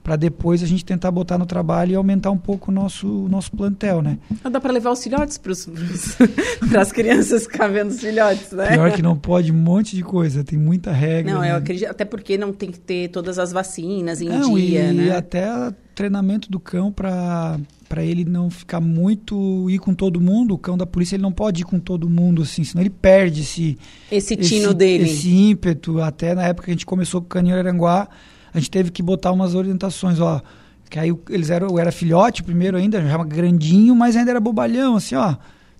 [0.05, 3.51] Para depois a gente tentar botar no trabalho e aumentar um pouco o nosso, nosso
[3.51, 4.19] plantel, né?
[4.45, 5.53] Não dá para levar os filhotes para
[6.79, 8.73] as crianças ficar vendo os filhotes, né?
[8.73, 11.33] Pior que não pode um monte de coisa, tem muita regra.
[11.33, 11.53] Não, né?
[11.53, 14.93] eu acredito, até porque não tem que ter todas as vacinas em Não, dia, e,
[14.93, 15.17] né?
[15.17, 20.55] até treinamento do cão para para ele não ficar muito ir com todo mundo.
[20.55, 23.43] O cão da polícia ele não pode ir com todo mundo assim, senão ele perde
[23.43, 23.79] esse
[24.11, 25.05] Esse tino dele.
[25.05, 26.01] esse ímpeto.
[26.01, 28.09] Até na época que a gente começou com o caninho Aranguá,
[28.55, 30.41] a gente teve que botar umas orientações, ó,
[30.89, 34.41] que aí eles eram eu era filhote primeiro ainda, já era grandinho, mas ainda era
[34.41, 35.35] bobalhão, assim, ó.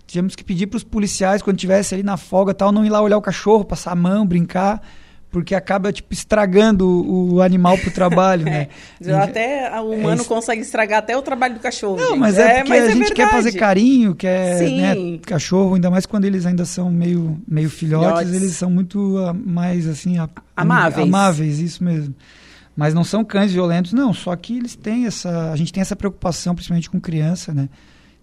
[0.05, 3.01] Tivemos que pedir para os policiais quando tivesse ali na folga tal não ir lá
[3.01, 4.81] olhar o cachorro, passar a mão, brincar.
[5.31, 8.69] Porque acaba, tipo, estragando o, o animal pro trabalho, né?
[9.21, 10.29] Até o humano isso.
[10.29, 11.97] consegue estragar até o trabalho do cachorro.
[11.97, 12.19] Não, gente.
[12.19, 16.05] mas é, porque mas a é gente quer fazer carinho, quer, né, cachorro, ainda mais
[16.05, 18.41] quando eles ainda são meio, meio filhotes, Filhotes.
[18.41, 20.17] eles são muito ah, mais, assim...
[20.17, 21.05] a- Amáveis.
[21.05, 22.15] Amáveis, isso mesmo.
[22.75, 25.51] Mas não são cães violentos, não, só que eles têm essa...
[25.51, 27.69] A gente tem essa preocupação, principalmente com criança, né?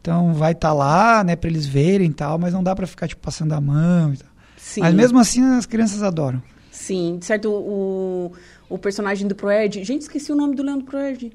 [0.01, 3.09] Então vai estar lá, né, para eles verem e tal, mas não dá para ficar,
[3.09, 4.29] tipo, passando a mão e tal.
[4.57, 4.81] Sim.
[4.81, 6.43] Mas mesmo assim as crianças adoram.
[6.71, 7.51] Sim, certo.
[7.51, 8.33] O,
[8.69, 9.85] o personagem do Proerd.
[9.85, 11.33] Gente, esqueci o nome do Leandro Proerd.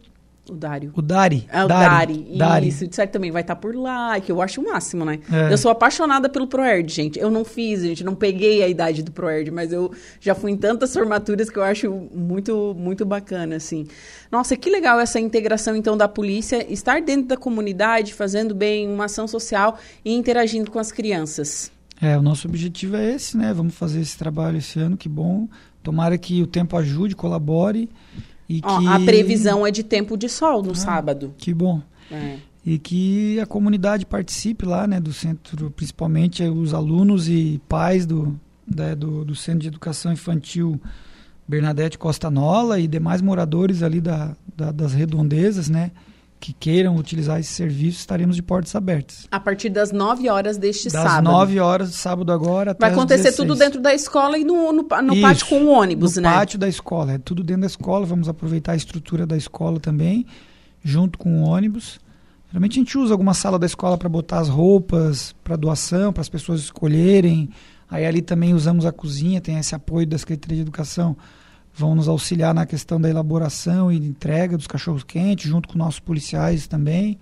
[0.50, 0.92] O Dário.
[0.96, 1.46] O Dari.
[1.52, 2.18] É o Dari.
[2.18, 2.38] Dari.
[2.38, 2.68] Dari.
[2.68, 5.20] Isso, de certo também vai estar por lá, que eu acho o máximo, né?
[5.32, 5.52] É.
[5.52, 7.20] Eu sou apaixonada pelo Proerd, gente.
[7.20, 10.58] Eu não fiz, gente, não peguei a idade do Proerd, mas eu já fui em
[10.58, 13.88] tantas formaturas que eu acho muito, muito bacana, assim.
[14.32, 19.06] Nossa, que legal essa integração, então, da polícia, estar dentro da comunidade, fazendo bem uma
[19.06, 21.72] ação social e interagindo com as crianças.
[22.02, 23.54] É, o nosso objetivo é esse, né?
[23.54, 25.48] Vamos fazer esse trabalho esse ano, que bom.
[25.82, 27.90] Tomara que o tempo ajude, colabore.
[28.50, 28.88] E Ó, que...
[28.88, 31.34] A previsão é de tempo de sol no Ah, sábado.
[31.38, 31.82] Que bom.
[32.12, 32.38] É.
[32.66, 35.00] E que a comunidade participe lá, né?
[35.00, 40.80] Do centro, principalmente os alunos e pais do, né, do, do Centro de Educação Infantil
[41.48, 45.92] Bernadette Costa Nola e demais moradores ali da, da- das redondezas, né?
[46.40, 49.28] Que queiram utilizar esse serviço, estaremos de portas abertas.
[49.32, 51.24] A partir das 9 horas deste Das sábado.
[51.24, 53.36] 9 horas sábado agora Vai acontecer 16.
[53.36, 56.32] tudo dentro da escola e no, no, no Isso, pátio com o ônibus, no né?
[56.32, 58.06] pátio da escola, é tudo dentro da escola.
[58.06, 60.26] Vamos aproveitar a estrutura da escola também,
[60.84, 62.00] junto com o ônibus.
[62.50, 66.22] Geralmente a gente usa alguma sala da escola para botar as roupas para doação, para
[66.22, 67.50] as pessoas escolherem.
[67.90, 71.18] Aí ali também usamos a cozinha, tem esse apoio da Secretaria de Educação.
[71.78, 76.00] Vão nos auxiliar na questão da elaboração e entrega dos cachorros quentes, junto com nossos
[76.00, 77.20] policiais também.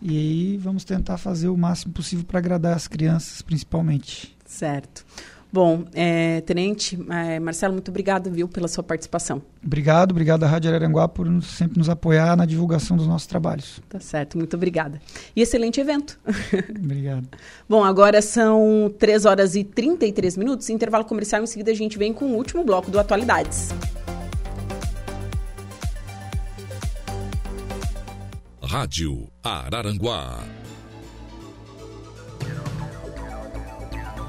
[0.00, 4.34] E aí vamos tentar fazer o máximo possível para agradar as crianças, principalmente.
[4.46, 5.04] Certo.
[5.50, 9.40] Bom, é, Tenente, é, Marcelo, muito obrigado, viu, pela sua participação.
[9.64, 13.80] Obrigado, obrigado à Rádio Araranguá por nos- sempre nos apoiar na divulgação dos nossos trabalhos.
[13.88, 15.00] Tá certo, muito obrigada.
[15.34, 16.18] E excelente evento.
[16.84, 17.26] Obrigado.
[17.68, 22.12] Bom, agora são 3 horas e 33 minutos, intervalo comercial, em seguida a gente vem
[22.12, 23.70] com o último bloco do Atualidades.
[28.62, 30.44] Rádio Araranguá.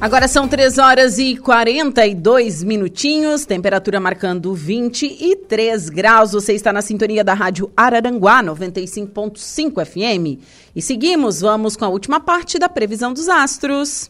[0.00, 6.30] Agora são 3 horas e 42 minutinhos, temperatura marcando 23 graus.
[6.30, 10.40] Você está na sintonia da Rádio Araranguá 95.5 FM.
[10.76, 14.08] E seguimos, vamos com a última parte da previsão dos astros.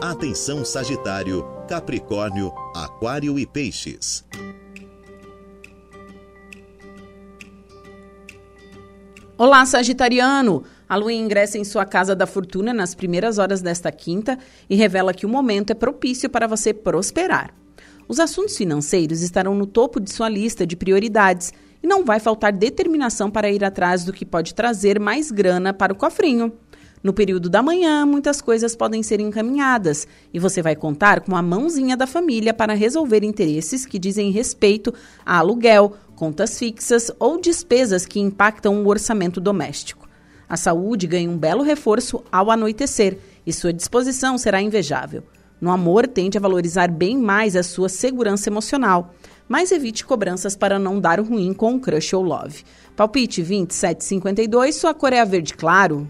[0.00, 4.24] Atenção Sagitário, Capricórnio, Aquário e Peixes.
[9.36, 10.64] Olá, Sagitariano!
[10.92, 14.38] A lua ingressa em sua casa da fortuna nas primeiras horas desta quinta
[14.68, 17.54] e revela que o momento é propício para você prosperar.
[18.06, 21.50] Os assuntos financeiros estarão no topo de sua lista de prioridades
[21.82, 25.94] e não vai faltar determinação para ir atrás do que pode trazer mais grana para
[25.94, 26.52] o cofrinho.
[27.02, 31.40] No período da manhã, muitas coisas podem ser encaminhadas e você vai contar com a
[31.40, 34.92] mãozinha da família para resolver interesses que dizem respeito
[35.24, 40.01] a aluguel, contas fixas ou despesas que impactam o orçamento doméstico.
[40.52, 45.22] A saúde ganha um belo reforço ao anoitecer e sua disposição será invejável.
[45.58, 49.14] No amor, tende a valorizar bem mais a sua segurança emocional,
[49.48, 52.64] mas evite cobranças para não dar ruim com um crush ou love.
[52.94, 56.06] Palpite 2752, sua cor é a verde claro.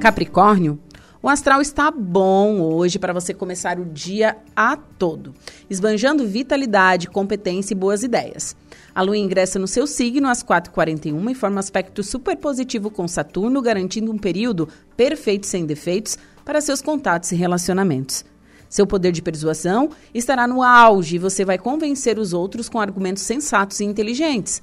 [0.00, 0.80] Capricórnio,
[1.20, 5.34] o astral está bom hoje para você começar o dia a todo,
[5.68, 8.54] esbanjando vitalidade, competência e boas ideias.
[8.94, 13.60] A lua ingressa no seu signo às 4h41 e forma aspecto super positivo com Saturno,
[13.60, 18.24] garantindo um período perfeito sem defeitos para seus contatos e relacionamentos.
[18.68, 23.24] Seu poder de persuasão estará no auge e você vai convencer os outros com argumentos
[23.24, 24.62] sensatos e inteligentes.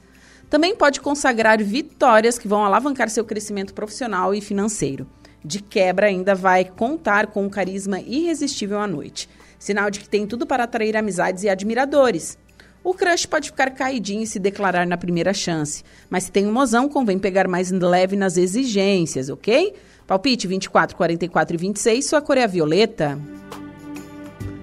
[0.49, 5.05] Também pode consagrar vitórias que vão alavancar seu crescimento profissional e financeiro
[5.45, 9.29] de quebra, ainda vai contar com um carisma irresistível à noite.
[9.59, 12.37] Sinal de que tem tudo para atrair amizades e admiradores.
[12.83, 15.83] O crush pode ficar caidinho e se declarar na primeira chance.
[16.09, 19.73] Mas se tem um mozão, convém pegar mais leve nas exigências, ok?
[20.05, 23.17] Palpite 24, 44 e 26, sua cor é violeta.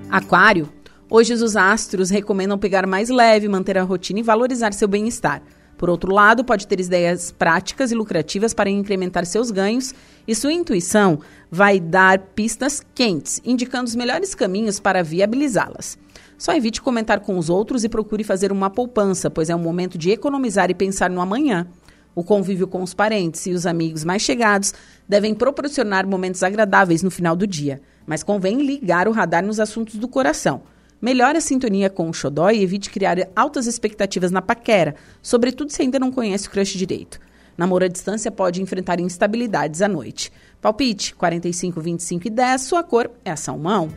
[0.09, 0.68] Aquário.
[1.11, 5.43] Hoje os astros recomendam pegar mais leve, manter a rotina e valorizar seu bem-estar.
[5.83, 9.93] Por outro lado, pode ter ideias práticas e lucrativas para incrementar seus ganhos
[10.28, 11.18] e sua intuição
[11.51, 15.99] vai dar pistas quentes, indicando os melhores caminhos para viabilizá-las.
[16.39, 19.99] Só evite comentar com os outros e procure fazer uma poupança, pois é um momento
[19.99, 21.66] de economizar e pensar no amanhã.
[22.14, 24.72] O convívio com os parentes e os amigos mais chegados
[25.09, 29.97] devem proporcionar momentos agradáveis no final do dia, mas convém ligar o radar nos assuntos
[29.97, 30.62] do coração.
[31.03, 35.82] Melhore a sintonia com o xodó e evite criar altas expectativas na paquera, sobretudo se
[35.82, 37.18] ainda não conhece o crush direito.
[37.59, 40.30] Namoro à distância pode enfrentar instabilidades à noite.
[40.61, 43.90] Palpite 45, 25 e 10, sua cor é salmão.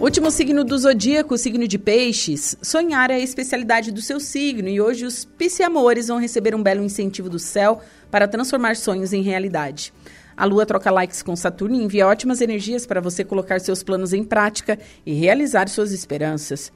[0.00, 2.56] Último signo do zodíaco, signo de peixes.
[2.62, 6.82] Sonhar é a especialidade do seu signo e hoje os pisciamores vão receber um belo
[6.82, 7.78] incentivo do céu
[8.10, 9.92] para transformar sonhos em realidade.
[10.36, 14.12] A Lua troca likes com Saturno e envia ótimas energias para você colocar seus planos
[14.12, 16.72] em prática e realizar suas esperanças.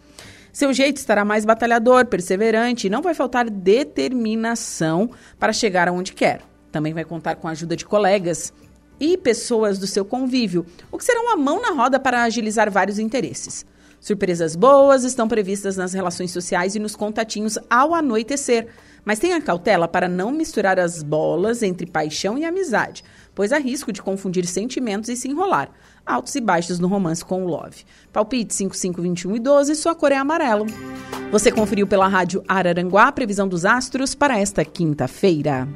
[0.52, 6.40] Seu jeito estará mais batalhador, perseverante e não vai faltar determinação para chegar aonde quer.
[6.72, 8.52] Também vai contar com a ajuda de colegas
[8.98, 12.98] e pessoas do seu convívio, o que será uma mão na roda para agilizar vários
[12.98, 13.66] interesses.
[14.00, 18.68] Surpresas boas estão previstas nas relações sociais e nos contatinhos ao anoitecer,
[19.04, 23.04] mas tenha cautela para não misturar as bolas entre paixão e amizade,
[23.37, 25.68] pois há risco de confundir sentimentos e se enrolar.
[26.05, 27.84] Altos e baixos no romance com o Love.
[28.11, 30.64] Palpite 55, 21 e 12, sua cor é amarelo.
[31.30, 35.68] Você conferiu pela rádio Araranguá a previsão dos astros para esta quinta-feira.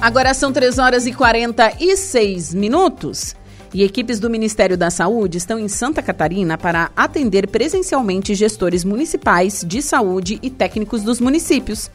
[0.00, 3.36] Agora são 3 horas e 46 minutos.
[3.72, 9.64] E equipes do Ministério da Saúde estão em Santa Catarina para atender presencialmente gestores municipais
[9.64, 11.88] de saúde e técnicos dos municípios.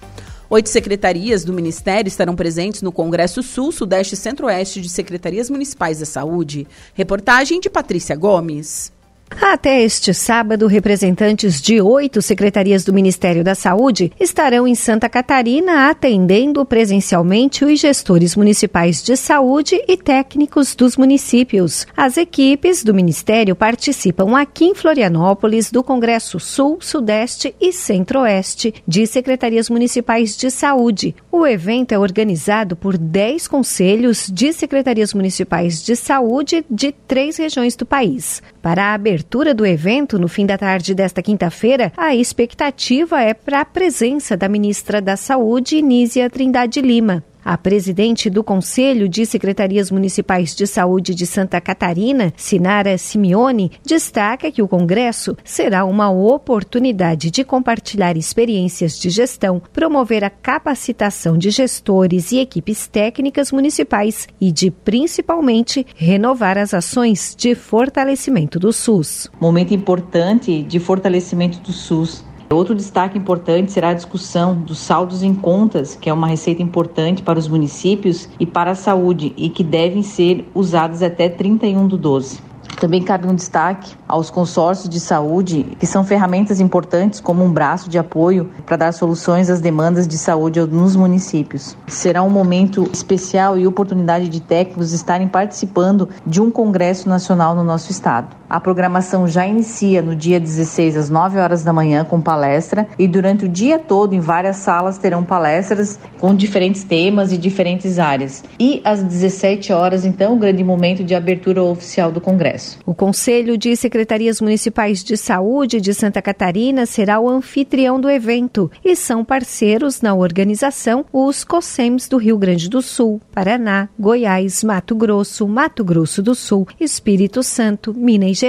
[0.49, 5.99] Oito secretarias do Ministério estarão presentes no Congresso Sul, Sudeste e Centro-Oeste de Secretarias Municipais
[5.99, 6.65] da Saúde.
[6.93, 8.94] Reportagem de Patrícia Gomes.
[9.41, 15.89] Até este sábado, representantes de oito secretarias do Ministério da Saúde estarão em Santa Catarina
[15.89, 21.87] atendendo presencialmente os gestores municipais de saúde e técnicos dos municípios.
[21.97, 29.07] As equipes do Ministério participam aqui em Florianópolis do Congresso Sul, Sudeste e Centro-Oeste de
[29.07, 31.15] secretarias municipais de saúde.
[31.31, 37.75] O evento é organizado por dez conselhos de secretarias municipais de saúde de três regiões
[37.75, 38.41] do país.
[38.65, 43.61] Para a abertura do evento, no fim da tarde desta quinta-feira, a expectativa é para
[43.61, 47.23] a presença da ministra da Saúde, Nízia Trindade Lima.
[47.45, 54.51] A presidente do Conselho de Secretarias Municipais de Saúde de Santa Catarina, Sinara Simeone, destaca
[54.51, 61.51] que o Congresso será uma oportunidade de compartilhar experiências de gestão, promover a capacitação de
[61.51, 69.29] gestores e equipes técnicas municipais e de, principalmente, renovar as ações de fortalecimento do SUS.
[69.39, 75.33] Momento importante de fortalecimento do SUS Outro destaque importante será a discussão dos saldos em
[75.33, 79.63] contas, que é uma receita importante para os municípios e para a saúde e que
[79.63, 82.55] devem ser usados até 31 do 12.
[82.79, 87.89] Também cabe um destaque aos consórcios de saúde, que são ferramentas importantes como um braço
[87.89, 91.77] de apoio para dar soluções às demandas de saúde nos municípios.
[91.87, 97.63] Será um momento especial e oportunidade de técnicos estarem participando de um congresso nacional no
[97.63, 98.35] nosso estado.
[98.55, 103.05] A programação já inicia no dia 16 às 9 horas da manhã com palestra e
[103.05, 108.45] durante o dia todo em várias salas terão palestras com diferentes temas e diferentes áreas.
[108.57, 112.79] E às 17 horas então o grande momento de abertura oficial do congresso.
[112.85, 118.71] O Conselho de Secretarias Municipais de Saúde de Santa Catarina será o anfitrião do evento
[118.85, 124.95] e são parceiros na organização os COSEMs do Rio Grande do Sul, Paraná, Goiás, Mato
[124.95, 128.44] Grosso, Mato Grosso do Sul, Espírito Santo, Minas Gerais,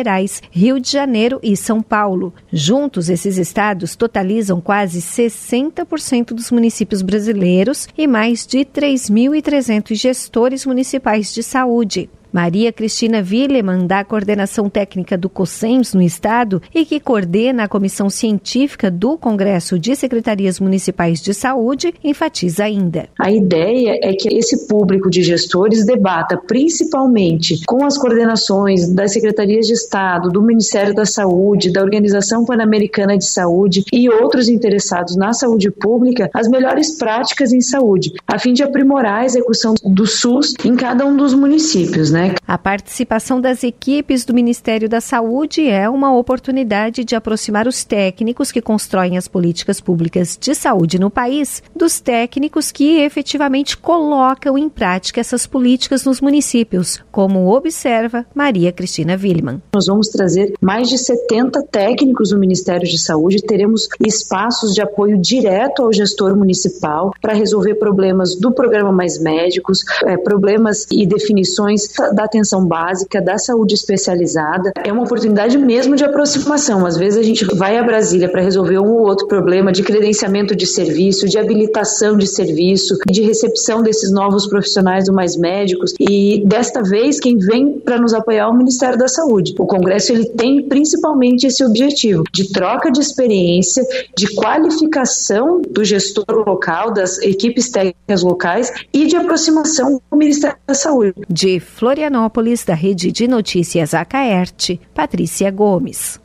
[0.51, 2.33] Rio de Janeiro e São Paulo.
[2.53, 11.33] Juntos, esses estados totalizam quase 60% dos municípios brasileiros e mais de 3.300 gestores municipais
[11.33, 12.11] de saúde.
[12.37, 18.11] Maria Cristina Willeman, da coordenação técnica do COSEMS no Estado e que coordena a comissão
[18.11, 23.09] científica do Congresso de Secretarias Municipais de Saúde, enfatiza ainda.
[23.19, 29.67] A ideia é que esse público de gestores debata principalmente com as coordenações das secretarias
[29.67, 35.33] de Estado, do Ministério da Saúde, da Organização Pan-Americana de Saúde e outros interessados na
[35.33, 40.53] saúde pública as melhores práticas em saúde, a fim de aprimorar a execução do SUS
[40.63, 42.26] em cada um dos municípios, né?
[42.47, 48.53] A participação das equipes do Ministério da Saúde é uma oportunidade de aproximar os técnicos
[48.53, 54.69] que constroem as políticas públicas de saúde no país dos técnicos que efetivamente colocam em
[54.69, 59.63] prática essas políticas nos municípios, como observa Maria Cristina Willeman.
[59.75, 65.19] Nós vamos trazer mais de 70 técnicos do Ministério de Saúde, teremos espaços de apoio
[65.19, 71.89] direto ao gestor municipal para resolver problemas do programa Mais Médicos, é, problemas e definições
[72.13, 74.73] da atenção básica, da saúde especializada.
[74.85, 76.87] É uma oportunidade mesmo de aproximação.
[76.87, 80.55] Às vezes a gente vai a Brasília para resolver um ou outro problema de credenciamento
[80.55, 85.95] de serviço, de habilitação de serviço, de recepção desses novos profissionais do Mais Médicos.
[85.99, 89.55] E desta vez quem vem para nos apoiar é o Ministério da Saúde.
[89.59, 93.83] O Congresso ele tem principalmente esse objetivo de troca de experiência,
[94.17, 100.57] de qualificação do gestor local, das equipes técnicas locais e de aproximação com o Ministério
[100.67, 101.15] da Saúde.
[101.29, 106.21] De Florianópolis Florianópolis, da Rede de Notícias Acaerte, Patrícia Gomes.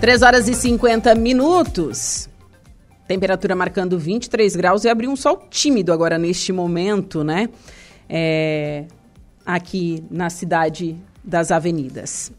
[0.00, 2.28] Três horas e 50 minutos.
[3.06, 7.48] Temperatura marcando 23 graus e abriu um sol tímido agora neste momento, né?
[8.08, 8.84] É,
[9.46, 12.32] aqui na cidade das avenidas.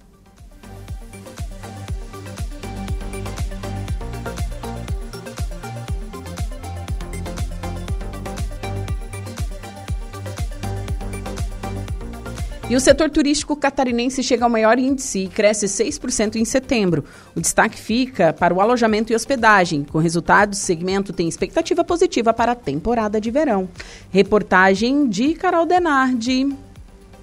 [12.70, 17.04] E o setor turístico catarinense chega ao maior índice e cresce 6% em setembro.
[17.36, 19.84] O destaque fica para o alojamento e hospedagem.
[19.84, 23.68] Com resultados, o segmento tem expectativa positiva para a temporada de verão.
[24.12, 26.69] Reportagem de Carol Denardi.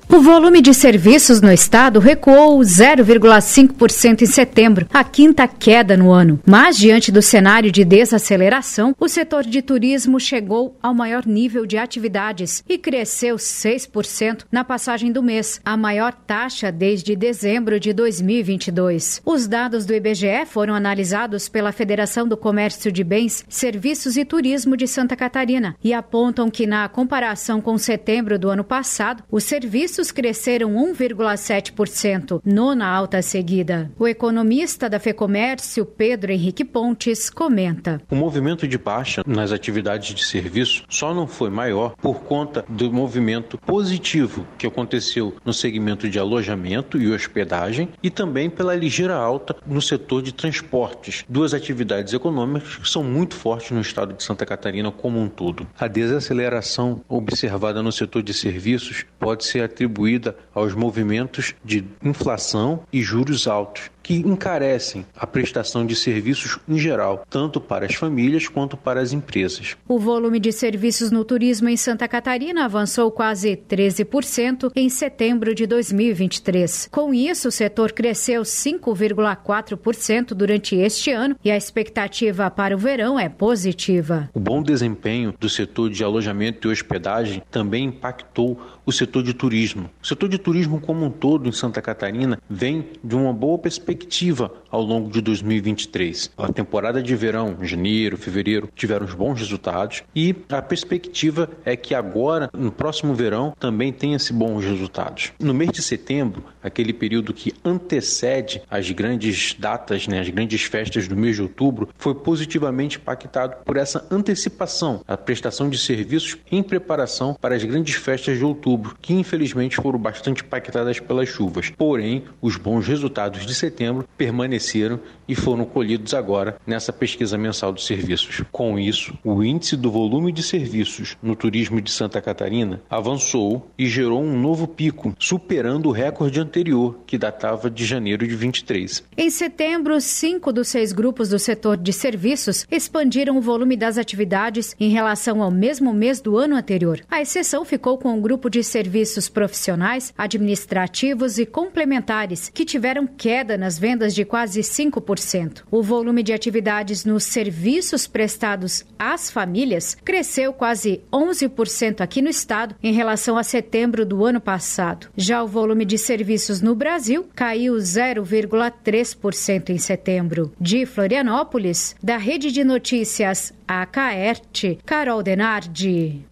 [0.09, 6.41] O volume de serviços no estado recuou 0,5% em setembro, a quinta queda no ano.
[6.47, 11.77] Mas, diante do cenário de desaceleração, o setor de turismo chegou ao maior nível de
[11.77, 19.20] atividades e cresceu 6% na passagem do mês, a maior taxa desde dezembro de 2022.
[19.24, 24.77] Os dados do IBGE foram analisados pela Federação do Comércio de Bens, Serviços e Turismo
[24.77, 29.95] de Santa Catarina e apontam que, na comparação com setembro do ano passado, os serviços
[29.97, 33.90] serviços cresceram 1,7%, nona alta seguida.
[33.98, 38.01] O economista da FEComércio, Pedro Henrique Pontes, comenta.
[38.10, 42.93] O movimento de baixa nas atividades de serviço só não foi maior por conta do
[42.93, 49.56] movimento positivo que aconteceu no segmento de alojamento e hospedagem e também pela ligeira alta
[49.66, 54.44] no setor de transportes, duas atividades econômicas que são muito fortes no estado de Santa
[54.44, 55.66] Catarina como um todo.
[55.78, 62.81] A desaceleração observada no setor de serviços pode ser atribuída atribuída aos movimentos de inflação
[62.91, 68.47] e juros altos que encarecem a prestação de serviços em geral, tanto para as famílias
[68.47, 69.77] quanto para as empresas.
[69.89, 75.66] O volume de serviços no turismo em Santa Catarina avançou quase 13% em setembro de
[75.66, 76.89] 2023.
[76.93, 83.19] Com isso, o setor cresceu 5,4% durante este ano e a expectativa para o verão
[83.19, 84.31] é positiva.
[84.33, 89.91] O bom desempenho do setor de alojamento e hospedagem também impactou o setor de turismo.
[90.01, 94.52] O setor de turismo como um todo em Santa Catarina vem de uma boa perspectiva
[94.70, 96.31] ao longo de 2023.
[96.39, 102.48] A temporada de verão, janeiro, fevereiro, tiveram bons resultados e a perspectiva é que agora,
[102.52, 105.32] no próximo verão, também tenha esses bons resultados.
[105.40, 111.09] No mês de setembro, aquele período que antecede as grandes datas, né, as grandes festas
[111.09, 116.62] do mês de outubro, foi positivamente impactado por essa antecipação, a prestação de serviços em
[116.62, 121.70] preparação para as grandes festas de outubro, que infelizmente foram bastante impactadas pelas chuvas.
[121.70, 127.86] Porém, os bons resultados de setembro permaneceram e foram colhidos agora nessa pesquisa mensal dos
[127.86, 128.42] serviços.
[128.52, 133.86] Com isso, o índice do volume de serviços no turismo de Santa Catarina avançou e
[133.86, 139.04] gerou um novo pico, superando o recorde anterior, que datava de janeiro de 23.
[139.16, 144.74] Em setembro, cinco dos seis grupos do setor de serviços expandiram o volume das atividades
[144.78, 147.00] em relação ao mesmo mês do ano anterior.
[147.10, 153.57] A exceção ficou com o grupo de serviços profissionais, administrativos e complementares, que tiveram queda
[153.57, 155.62] nas vendas de quase 5%.
[155.70, 162.74] O volume de atividades nos serviços prestados às famílias cresceu quase 11% aqui no estado
[162.82, 165.09] em relação a setembro do ano passado.
[165.16, 170.53] Já o volume de serviços no Brasil caiu 0,3% em setembro.
[170.61, 176.24] De Florianópolis, da Rede de Notícias AKERT, Carol Denardi.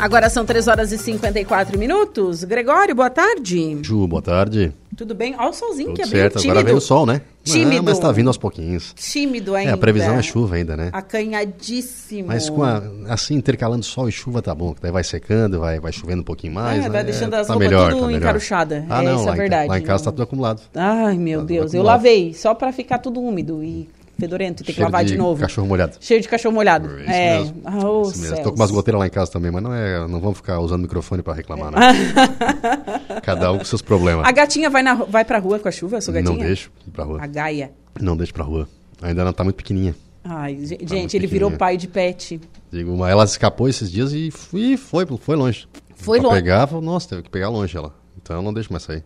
[0.00, 2.42] Agora são 3 horas e 54 minutos.
[2.44, 3.78] Gregório, boa tarde.
[3.82, 4.72] Ju, boa tarde.
[4.96, 5.34] Tudo bem?
[5.38, 6.50] Olha o solzinho Tudo que é certo, tímido.
[6.52, 7.20] agora veio o sol, né?
[7.44, 7.78] Tímido.
[7.80, 8.94] Ah, mas tá vindo aos pouquinhos.
[8.96, 9.72] Tímido ainda.
[9.72, 10.88] É, a previsão é chuva ainda, né?
[10.92, 12.28] Acanhadíssimo.
[12.28, 15.78] Mas com a, assim, intercalando sol e chuva tá bom, que daí vai secando, vai,
[15.78, 16.78] vai chovendo um pouquinho mais.
[16.80, 16.88] É, né?
[16.90, 18.86] vai deixando as tá roupas melhor, tudo tá encaruchada.
[18.88, 19.68] Ah, É, não, isso é verdade.
[19.68, 20.62] Lá em casa tá tudo acumulado.
[20.74, 21.74] Ai, meu Tá Deus.
[21.74, 23.88] Eu lavei só pra ficar tudo úmido e
[24.20, 24.62] fedorento.
[24.62, 25.40] Tem que lavar de, de novo.
[25.40, 25.96] cachorro molhado.
[26.00, 26.86] Cheio de cachorro molhado.
[27.00, 27.38] Isso é.
[27.38, 27.62] mesmo.
[27.86, 28.36] Ô, Isso mesmo.
[28.42, 30.82] Tô com umas goteiras lá em casa também, mas não, é, não vamos ficar usando
[30.82, 31.78] microfone pra reclamar, né?
[33.22, 34.26] Cada um com seus problemas.
[34.26, 36.32] A gatinha vai, na, vai pra rua com a chuva, a sua gatinha?
[36.32, 37.18] Não deixo pra rua.
[37.22, 37.72] A Gaia.
[38.00, 38.68] Não deixo pra rua.
[39.02, 39.94] Ainda não tá muito pequenininha.
[40.22, 42.40] Ai, ge- Tá gente, ele virou pai de pet.
[42.70, 45.66] Digo, mas ela escapou esses dias e fui, foi, foi longe.
[45.96, 46.42] Foi pra longe.
[46.42, 47.94] pegar, falou, nossa, teve que pegar longe ela.
[48.22, 49.02] Então eu não deixo mais sair.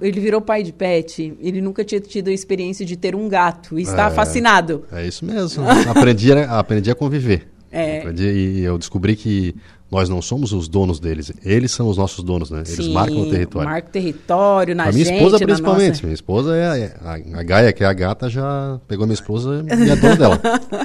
[0.00, 1.36] Ele virou pai de pet.
[1.40, 3.78] Ele nunca tinha tido a experiência de ter um gato.
[3.78, 4.84] E está É, fascinado.
[4.92, 5.64] É isso mesmo.
[5.88, 7.48] aprendi, a, aprendi a conviver.
[7.70, 7.98] É.
[8.00, 9.54] Aprendi, e eu descobri que
[9.90, 11.32] nós não somos os donos deles.
[11.44, 12.62] Eles são os nossos donos, né?
[12.66, 13.68] Eles Sim, marcam o território.
[13.68, 15.88] Marca o território na A minha gente, esposa, principalmente.
[15.88, 16.66] nossa- Minha esposa é
[17.04, 20.16] a, a, a Gaia, que é a gata, já pegou minha esposa e é dona
[20.16, 20.40] dela.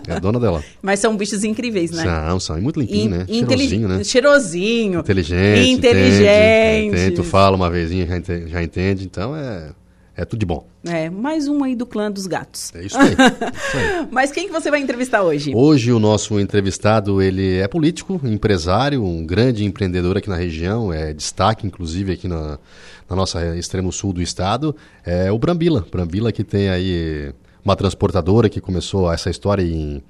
[0.07, 0.63] É dona dela.
[0.81, 2.03] Mas são bichos incríveis, né?
[2.03, 2.57] São, são.
[2.57, 3.25] E muito limpinho, né?
[3.29, 4.03] In- inteli- Cheirosinho, né?
[4.03, 4.99] Cheirosinho.
[5.01, 5.69] Inteligente.
[5.69, 6.25] Inteligente.
[6.25, 9.05] Entende, entende, tu fala uma vezinha, já entende, já entende.
[9.05, 9.69] Então é,
[10.15, 10.65] é tudo de bom.
[10.83, 12.73] É, mais um aí do clã dos gatos.
[12.73, 13.11] É isso aí.
[13.11, 14.07] isso aí.
[14.11, 15.51] Mas quem que você vai entrevistar hoje?
[15.53, 21.13] Hoje o nosso entrevistado, ele é político, empresário, um grande empreendedor aqui na região, é
[21.13, 22.57] destaque inclusive aqui na,
[23.09, 25.85] na nossa extremo sul do estado, é o Brambila.
[25.91, 27.33] Brambila que tem aí
[27.63, 30.01] uma transportadora que começou essa história em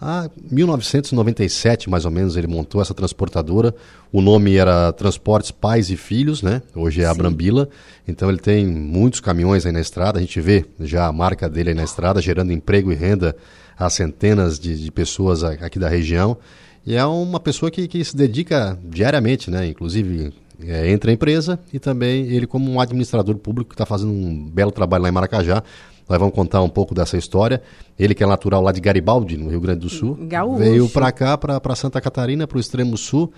[0.00, 3.74] ah, 1997, mais ou menos, ele montou essa transportadora.
[4.12, 6.60] O nome era Transportes Pais e Filhos, né?
[6.74, 7.18] Hoje é a Sim.
[7.18, 7.68] Brambila.
[8.06, 10.18] Então ele tem muitos caminhões aí na estrada.
[10.18, 13.34] A gente vê já a marca dele aí na estrada, gerando emprego e renda
[13.78, 16.36] a centenas de, de pessoas aqui da região.
[16.84, 19.66] E é uma pessoa que, que se dedica diariamente, né?
[19.66, 24.12] Inclusive é, entre a empresa e também ele como um administrador público que está fazendo
[24.12, 25.62] um belo trabalho lá em Maracajá.
[26.08, 27.62] Nós vamos contar um pouco dessa história.
[27.98, 30.58] Ele que é natural lá de Garibaldi, no Rio Grande do Sul, Gaúcho.
[30.58, 33.32] veio para cá, para Santa Catarina, para o extremo sul,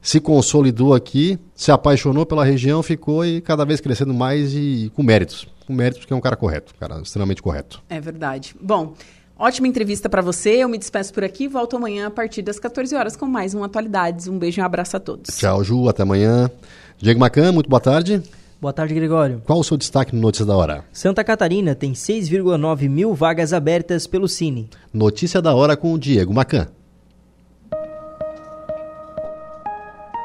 [0.00, 5.02] se consolidou aqui, se apaixonou pela região, ficou e cada vez crescendo mais e com
[5.02, 5.46] méritos.
[5.66, 7.82] Com méritos porque é um cara correto, um cara extremamente correto.
[7.88, 8.54] É verdade.
[8.60, 8.94] Bom,
[9.38, 10.50] ótima entrevista pra você.
[10.62, 11.46] Eu me despeço por aqui.
[11.46, 14.28] Volto amanhã a partir das 14 horas com mais um Atualidades.
[14.28, 15.36] Um beijo e um abraço a todos.
[15.36, 16.50] Tchau, Ju, até amanhã.
[16.98, 18.22] Diego Macan, muito boa tarde.
[18.60, 19.40] Boa tarde, Gregório.
[19.46, 20.84] Qual o seu destaque no Notícias da Hora?
[20.92, 24.68] Santa Catarina tem 6,9 mil vagas abertas pelo Cine.
[24.92, 26.66] Notícia da Hora com o Diego Macan.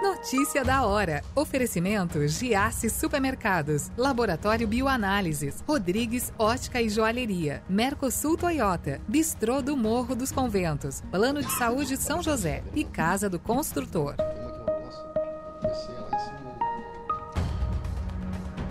[0.02, 1.22] Notícia da hora.
[1.36, 10.32] Oferecimento Giasse Supermercados, Laboratório Bioanálises, Rodrigues Ótica e Joalheria, Mercosul Toyota, Bistrô do Morro dos
[10.32, 14.16] Conventos, Plano de Saúde São José e Casa do Construtor.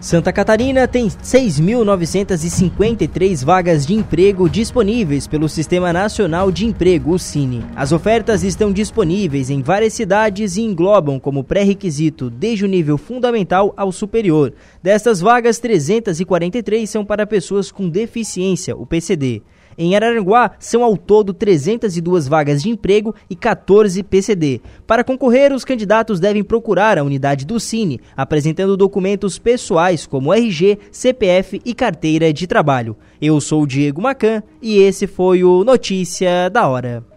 [0.03, 7.65] Santa Catarina tem 6.953 vagas de emprego disponíveis pelo Sistema Nacional de Emprego, o Cine.
[7.77, 13.73] As ofertas estão disponíveis em várias cidades e englobam como pré-requisito desde o nível fundamental
[13.77, 14.53] ao superior.
[14.83, 19.41] Destas vagas, 343 são para pessoas com deficiência, o PCD.
[19.77, 24.61] Em Araranguá, são ao todo 302 vagas de emprego e 14 PCD.
[24.87, 30.79] Para concorrer, os candidatos devem procurar a unidade do Cine, apresentando documentos pessoais como RG,
[30.91, 32.97] CPF e carteira de trabalho.
[33.21, 37.12] Eu sou o Diego Macan e esse foi o Notícia da Hora.